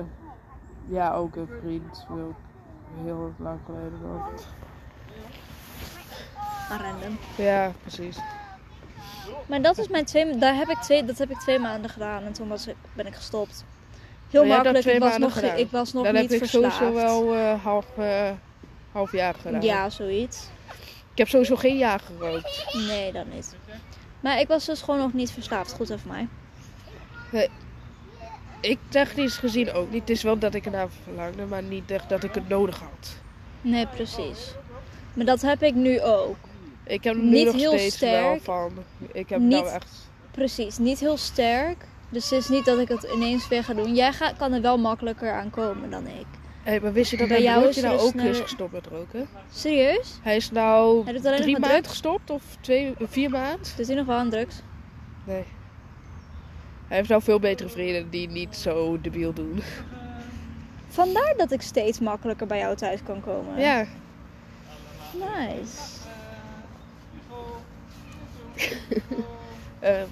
ja 0.88 1.14
ook 1.14 1.36
een 1.36 1.48
vriend. 1.60 2.06
Heel, 2.08 2.34
heel 3.04 3.32
lang 3.36 3.58
geleden. 3.66 3.98
Random. 6.68 7.18
Ja, 7.36 7.70
precies. 7.80 8.18
Maar 9.46 9.62
dat 9.62 9.78
is 9.78 9.88
mijn 9.88 10.04
twee, 10.04 10.38
daar 10.38 10.54
heb 10.54 10.68
ik 10.68 10.78
twee, 10.78 11.04
dat 11.04 11.18
heb 11.18 11.30
ik 11.30 11.38
twee 11.38 11.58
maanden 11.58 11.90
gedaan 11.90 12.24
en 12.24 12.32
toen 12.32 12.48
was 12.48 12.66
ik, 12.66 12.76
ben 12.92 13.06
ik 13.06 13.14
gestopt. 13.14 13.64
Heel 14.30 14.44
makkelijk, 14.44 14.84
ik 14.84 14.98
was, 14.98 15.18
nog, 15.18 15.32
gedaan. 15.32 15.56
ik 15.56 15.70
was 15.70 15.92
nog 15.92 16.04
dan 16.04 16.12
niet 16.14 16.22
heb 16.22 16.32
ik 16.32 16.38
verslaafd. 16.38 16.76
sowieso 16.76 16.94
wel 16.94 17.34
eh, 17.34 17.64
half, 17.64 17.86
eh, 17.96 18.30
half 18.92 19.12
jaar 19.12 19.34
gedaan. 19.34 19.62
Ja, 19.62 19.90
zoiets. 19.90 20.48
Ik 21.12 21.18
heb 21.18 21.28
sowieso 21.28 21.56
geen 21.56 21.76
jaar 21.76 22.00
gerookt. 22.00 22.74
Nee, 22.88 23.12
dat 23.12 23.26
niet. 23.34 23.56
Maar 24.20 24.40
ik 24.40 24.48
was 24.48 24.64
dus 24.64 24.82
gewoon 24.82 25.00
nog 25.00 25.12
niet 25.12 25.30
verslaafd. 25.30 25.72
Goed 25.72 25.92
over 25.92 26.08
mij. 26.08 26.28
Ik 28.60 28.78
technisch 28.88 29.36
gezien 29.36 29.72
ook 29.72 29.90
niet. 29.90 30.00
Het 30.00 30.10
is 30.10 30.22
wel 30.22 30.38
dat 30.38 30.54
ik 30.54 30.64
ernaar 30.64 30.88
verlangde, 31.02 31.44
maar 31.44 31.62
niet 31.62 31.90
echt 31.90 32.08
dat 32.08 32.24
ik 32.24 32.34
het 32.34 32.48
nodig 32.48 32.78
had. 32.78 33.16
Nee, 33.60 33.86
precies. 33.86 34.54
Maar 35.14 35.24
dat 35.24 35.40
heb 35.40 35.62
ik 35.62 35.74
nu 35.74 36.00
ook. 36.00 36.36
Ik 36.84 37.04
heb 37.04 37.14
er 37.14 37.20
nu 37.20 37.30
Niet 37.30 37.44
nog 37.46 37.54
heel 37.54 37.72
steeds 37.78 37.98
wel 37.98 38.10
sterk. 38.10 38.42
van. 38.42 38.72
Ik 39.12 39.28
heb 39.28 39.38
Niet- 39.40 39.50
nou 39.50 39.68
echt. 39.68 40.08
Precies, 40.30 40.78
niet 40.78 40.98
heel 41.00 41.16
sterk. 41.16 41.84
Dus 42.08 42.30
het 42.30 42.38
is 42.40 42.48
niet 42.48 42.64
dat 42.64 42.78
ik 42.78 42.88
het 42.88 43.06
ineens 43.14 43.48
weer 43.48 43.64
ga 43.64 43.74
doen. 43.74 43.94
Jij 43.94 44.12
ga, 44.12 44.32
kan 44.32 44.52
er 44.52 44.60
wel 44.60 44.78
makkelijker 44.78 45.32
aan 45.32 45.50
komen 45.50 45.90
dan 45.90 46.06
ik. 46.06 46.26
Hé, 46.62 46.80
maar 46.80 46.92
wist 46.92 47.10
je 47.10 47.16
dat 47.16 47.28
mijn 47.28 47.42
jou 47.42 47.60
broertje 47.60 47.80
is 47.80 47.86
er 47.86 47.92
nou 47.92 48.02
ook 48.06 48.14
is 48.14 48.40
gestopt 48.40 48.72
met 48.72 48.86
roken? 48.86 49.28
Serieus? 49.52 50.18
Hij 50.22 50.36
is 50.36 50.50
nou 50.50 51.04
Hij 51.04 51.40
drie 51.40 51.58
maanden 51.58 51.84
gestopt 51.90 52.30
of 52.30 52.42
twee, 52.60 52.94
vier 52.98 53.30
maanden? 53.30 53.66
Doet 53.76 53.86
hij 53.86 53.96
nog 53.96 54.06
wel 54.06 54.16
aan 54.16 54.30
drugs? 54.30 54.62
Nee. 55.24 55.44
Hij 56.88 56.96
heeft 56.96 57.08
nou 57.08 57.22
veel 57.22 57.38
betere 57.40 57.68
vrienden 57.68 58.10
die 58.10 58.28
niet 58.28 58.56
zo 58.56 59.00
debiel 59.00 59.32
doen. 59.32 59.62
Vandaar 60.88 61.34
dat 61.36 61.52
ik 61.52 61.62
steeds 61.62 61.98
makkelijker 62.00 62.46
bij 62.46 62.58
jou 62.58 62.76
thuis 62.76 63.00
kan 63.02 63.20
komen. 63.20 63.60
Ja, 63.60 63.86
Nice. 65.12 66.00
Ehm, 69.80 70.06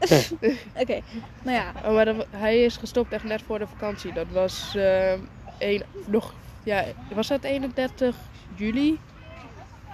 Oké, 0.80 1.00
maar 1.42 1.54
ja. 1.54 1.72
oh, 1.84 1.94
maar 1.94 2.04
dat 2.04 2.26
hij 2.30 2.64
is 2.64 2.76
gestopt 2.76 3.12
echt 3.12 3.24
net 3.24 3.42
voor 3.42 3.58
de 3.58 3.66
vakantie. 3.66 4.12
Dat 4.12 4.26
was 4.32 4.74
ehm, 4.76 5.18
een, 5.58 5.82
nog, 6.06 6.34
ja, 6.62 6.84
was 7.14 7.28
dat 7.28 7.44
31 7.44 8.16
juli? 8.54 8.98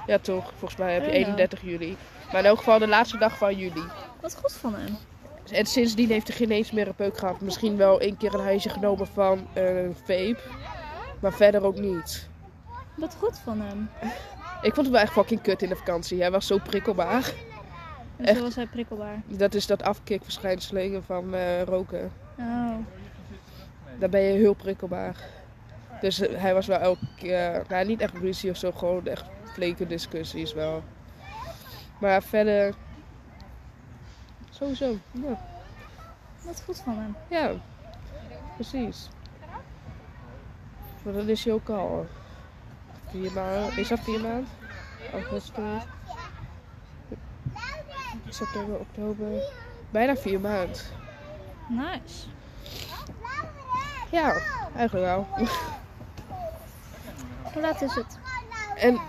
Ja 0.06 0.18
toch, 0.18 0.52
volgens 0.58 0.80
mij 0.80 0.92
heb 0.92 1.02
je 1.02 1.18
I 1.18 1.24
don't 1.24 1.24
know. 1.24 1.38
31 1.38 1.62
juli. 1.62 1.96
Maar 2.32 2.40
in 2.40 2.46
elk 2.46 2.58
geval 2.58 2.78
de 2.78 2.88
laatste 2.88 3.18
dag 3.18 3.38
van 3.38 3.56
juli. 3.56 3.82
Wat 4.20 4.36
goed 4.36 4.52
van 4.52 4.74
hem. 4.74 4.96
En 5.50 5.66
sindsdien 5.66 6.08
heeft 6.08 6.28
hij 6.28 6.36
geen 6.36 6.50
eens 6.50 6.70
meer 6.70 6.86
een 6.86 6.94
peuk 6.94 7.18
gehad. 7.18 7.40
Misschien 7.40 7.76
wel 7.76 8.00
één 8.00 8.16
keer 8.16 8.34
een 8.34 8.44
huisje 8.44 8.68
genomen 8.68 9.06
van 9.06 9.46
een 9.54 9.96
vape. 10.04 10.38
Maar 11.20 11.32
verder 11.32 11.64
ook 11.64 11.78
niet. 11.78 12.28
Wat 12.96 13.16
goed 13.18 13.38
van 13.38 13.60
hem. 13.60 13.90
Ik 14.62 14.74
vond 14.74 14.86
het 14.86 14.94
wel 14.94 15.00
echt 15.04 15.12
fucking 15.12 15.42
kut 15.42 15.62
in 15.62 15.68
de 15.68 15.76
vakantie. 15.76 16.20
Hij 16.20 16.30
was 16.30 16.46
zo 16.46 16.58
prikkelbaar. 16.58 17.32
En 18.16 18.24
Echt? 18.24 18.36
zo 18.36 18.42
was 18.42 18.54
hij 18.54 18.66
prikkelbaar. 18.66 19.22
Dat 19.26 19.54
is 19.54 19.66
dat 19.66 19.82
afkikverschijnselen 19.82 21.04
van 21.04 21.34
eh, 21.34 21.62
roken. 21.62 22.12
Oh. 22.38 22.76
Dan 23.98 24.10
ben 24.10 24.20
je 24.20 24.32
heel 24.32 24.54
prikkelbaar. 24.54 25.16
Dus 26.00 26.20
eh, 26.20 26.40
hij 26.40 26.54
was 26.54 26.66
wel 26.66 26.78
elke 26.78 27.06
keer, 27.16 27.64
nou 27.68 27.86
niet 27.86 28.00
echt 28.00 28.14
ruzie 28.14 28.50
of 28.50 28.56
zo, 28.56 28.72
gewoon 28.72 29.06
echt 29.06 29.24
fleke 29.52 29.86
discussies 29.86 30.52
wel. 30.52 30.82
Maar 32.00 32.22
verder, 32.22 32.74
sowieso, 34.50 34.96
ja, 35.10 35.38
Wat 36.44 36.62
goed 36.64 36.78
van 36.78 36.98
hem. 36.98 37.16
ja 37.28 37.50
precies. 38.54 39.08
Maar 41.02 41.12
dan 41.12 41.28
is 41.28 41.44
hij 41.44 41.52
ook 41.52 41.68
al 41.68 42.06
vier 43.12 43.32
maanden, 43.32 43.76
is 43.76 43.88
dat 43.88 44.00
vier 44.00 44.20
maanden? 44.20 44.48
Augustus, 45.12 45.82
september, 48.28 48.78
oktober, 48.78 49.26
bijna 49.90 50.16
vier 50.16 50.40
maanden. 50.40 50.80
Nice. 51.68 52.26
Ja, 54.10 54.36
eigenlijk 54.76 55.06
wel. 55.06 55.26
Hoe 57.52 57.62
laat 57.62 57.82
is 57.82 57.94
het? 57.94 58.18
En 58.76 59.00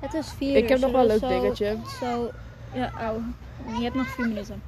Het 0.00 0.14
is 0.14 0.32
vier 0.36 0.56
Ik 0.56 0.68
heb 0.68 0.78
nog 0.78 0.92
wel 0.92 1.00
een 1.00 1.06
leuk 1.06 1.28
dingetje. 1.28 1.76
Zo. 2.00 2.30
Ja, 2.72 2.92
oh. 3.00 3.24
Je 3.78 3.82
hebt 3.82 3.94
nog 3.94 4.08
vier 4.08 4.28
minuten. 4.28 4.62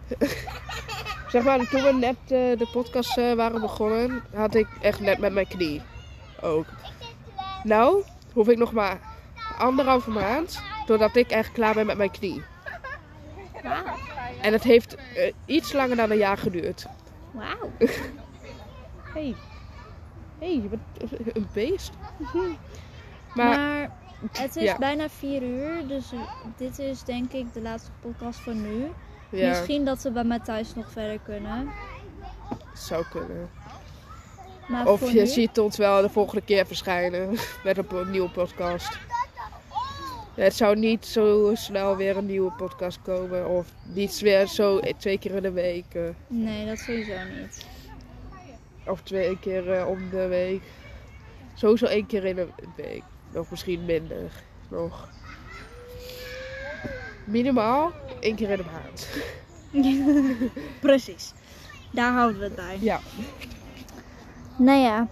Zeg 1.32 1.42
maar, 1.42 1.68
toen 1.68 1.82
we 1.82 1.92
net 1.92 2.16
eh, 2.16 2.58
de 2.58 2.68
podcast 2.72 3.18
eh, 3.18 3.32
waren 3.32 3.60
begonnen, 3.60 4.22
had 4.34 4.54
ik 4.54 4.66
echt 4.80 5.00
net 5.00 5.18
met 5.18 5.32
mijn 5.32 5.48
knie 5.48 5.82
ook. 6.40 6.66
Nou, 7.62 8.04
hoef 8.34 8.48
ik 8.48 8.58
nog 8.58 8.72
maar 8.72 9.00
anderhalve 9.58 10.10
maand, 10.10 10.60
doordat 10.86 11.16
ik 11.16 11.30
echt 11.30 11.52
klaar 11.52 11.74
ben 11.74 11.86
met 11.86 11.96
mijn 11.96 12.10
knie. 12.10 12.42
Wauw. 13.62 13.96
En 14.42 14.52
het 14.52 14.62
heeft 14.62 14.94
eh, 14.94 15.32
iets 15.46 15.72
langer 15.72 15.96
dan 15.96 16.10
een 16.10 16.16
jaar 16.16 16.38
geduurd. 16.38 16.86
Wauw. 17.30 17.70
Hey. 19.14 19.34
Hey, 20.38 20.54
je 20.54 20.68
bent 20.68 20.82
een 21.36 21.48
beest. 21.52 21.90
Maar, 23.34 23.58
Maar, 23.58 23.90
het 24.32 24.56
is 24.56 24.62
ja. 24.62 24.78
bijna 24.78 25.08
vier 25.08 25.42
uur. 25.42 25.86
Dus 25.86 26.12
dit 26.56 26.78
is 26.78 27.02
denk 27.02 27.32
ik 27.32 27.52
de 27.52 27.60
laatste 27.60 27.90
podcast 28.00 28.38
voor 28.40 28.54
nu. 28.54 28.90
ja, 29.30 29.48
Misschien 29.48 29.84
dat 29.84 30.02
we 30.02 30.10
bij 30.10 30.24
mij 30.24 30.38
thuis 30.40 30.74
nog 30.74 30.90
verder 30.90 31.18
kunnen. 31.24 31.70
zou 32.74 33.04
kunnen. 33.10 33.50
Maar 34.68 34.86
Of 34.86 35.12
je 35.12 35.20
nu, 35.20 35.26
ziet 35.26 35.58
ons 35.58 35.76
wel 35.76 36.02
de 36.02 36.08
volgende 36.10 36.42
keer 36.44 36.66
verschijnen 36.66 37.30
met 37.64 37.78
een 37.78 38.10
nieuwe 38.10 38.30
podcast. 38.30 38.98
Het 40.34 40.54
zou 40.54 40.76
niet 40.76 41.06
zo 41.06 41.50
snel 41.54 41.96
weer 41.96 42.16
een 42.16 42.26
nieuwe 42.26 42.52
podcast 42.52 42.98
komen. 43.02 43.48
Of 43.48 43.66
niet 43.82 44.18
weer 44.20 44.46
zo 44.46 44.80
twee 44.98 45.18
keer 45.18 45.34
in 45.34 45.42
de 45.42 45.50
week. 45.52 45.84
eh, 45.94 46.02
Nee, 46.26 46.66
dat 46.66 46.78
sowieso 46.78 47.12
niet. 47.40 47.66
Of 48.86 49.02
twee 49.02 49.38
keer 49.38 49.72
eh, 49.72 49.88
om 49.88 50.10
de 50.10 50.26
week. 50.26 50.62
Sowieso 51.54 51.86
één 51.86 52.06
keer 52.06 52.24
in 52.24 52.34
de 52.36 52.48
week. 52.76 53.02
Nog 53.32 53.50
misschien 53.50 53.84
minder. 53.84 54.30
Nog. 54.68 55.08
Minimaal 57.24 57.92
één 58.20 58.36
keer 58.36 58.50
in 58.50 58.56
de 58.56 58.64
maand. 58.72 59.08
Precies. 60.80 61.32
Daar 61.92 62.12
houden 62.12 62.38
we 62.38 62.44
het 62.44 62.54
bij. 62.54 62.78
Ja. 62.80 63.00
Nou 64.56 64.78
ja, 64.78 65.06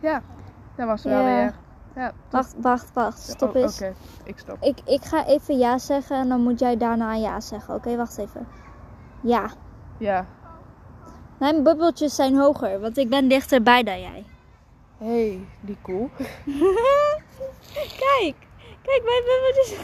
Ja, 0.00 0.22
dat 0.76 0.86
was 0.86 1.02
wel 1.02 1.24
weer. 1.24 1.54
Ja. 1.94 2.12
wacht, 2.30 2.54
wacht, 2.56 2.90
wacht. 2.94 3.18
Stop 3.18 3.48
Oh, 3.54 3.62
eens. 3.62 3.74
Oké, 3.74 3.94
ik 4.24 4.38
stop. 4.38 4.56
Ik, 4.62 4.78
ik 4.84 5.02
ga 5.04 5.26
even 5.26 5.58
ja 5.58 5.78
zeggen 5.78 6.16
en 6.16 6.28
dan 6.28 6.40
moet 6.42 6.58
jij 6.60 6.76
daarna 6.76 7.14
ja 7.14 7.40
zeggen. 7.40 7.74
Oké, 7.74 7.96
wacht 7.96 8.18
even. 8.18 8.46
Ja. 9.20 9.50
Ja. 9.98 10.26
Mijn 11.38 11.62
bubbeltjes 11.62 12.14
zijn 12.14 12.36
hoger, 12.36 12.80
want 12.80 12.96
ik 12.96 13.08
ben 13.08 13.28
dichterbij 13.28 13.82
dan 13.82 14.00
jij. 14.00 14.24
Hey, 14.98 15.46
die 15.60 15.76
cool. 15.82 16.10
Kijk, 17.96 18.34
kijk, 18.82 19.02
mijn 19.04 19.22
bubbeltjes. 19.24 19.78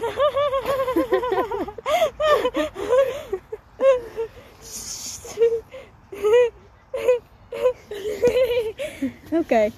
Oké. 9.40 9.70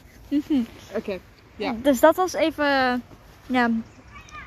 Oké. 0.95 1.19
Ja. 1.57 1.75
Dus 1.83 2.01
dat 2.01 2.17
was 2.17 2.33
even, 2.33 3.03
ja, 3.47 3.71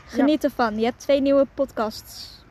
geniet 0.05 0.43
ervan. 0.43 0.79
Je 0.79 0.85
hebt 0.85 0.99
twee 0.99 1.21
nieuwe 1.21 1.47
podcasts. 1.53 2.43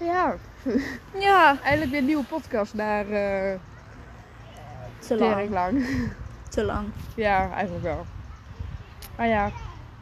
Ja. 0.00 0.36
Ja. 1.18 1.58
Eindelijk 1.62 1.90
weer 1.90 2.00
een 2.00 2.06
nieuwe 2.06 2.24
podcast 2.24 2.74
naar 2.74 3.10
eh 3.10 3.58
Te 4.98 5.16
lang. 5.16 5.50
lang. 5.50 5.86
Te 6.54 6.64
lang. 6.64 6.88
Ja, 7.16 7.50
eigenlijk 7.52 7.84
wel. 7.84 8.06
Maar 9.16 9.28
ja, 9.28 9.50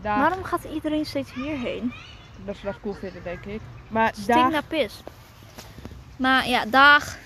daar, 0.00 0.18
Waarom 0.18 0.44
gaat 0.44 0.64
iedereen 0.64 1.04
steeds 1.06 1.32
hierheen? 1.34 1.92
dat 2.44 2.56
ze 2.56 2.64
dat 2.64 2.80
cool 2.80 2.94
vinden, 2.94 3.22
denk 3.22 3.44
ik. 3.44 3.60
Maar 3.88 4.10
Stinkt 4.12 4.26
daar 4.26 4.50
naar 4.50 4.64
pis. 4.64 5.02
Maar 6.16 6.48
ja, 6.48 6.64
dag. 6.64 7.16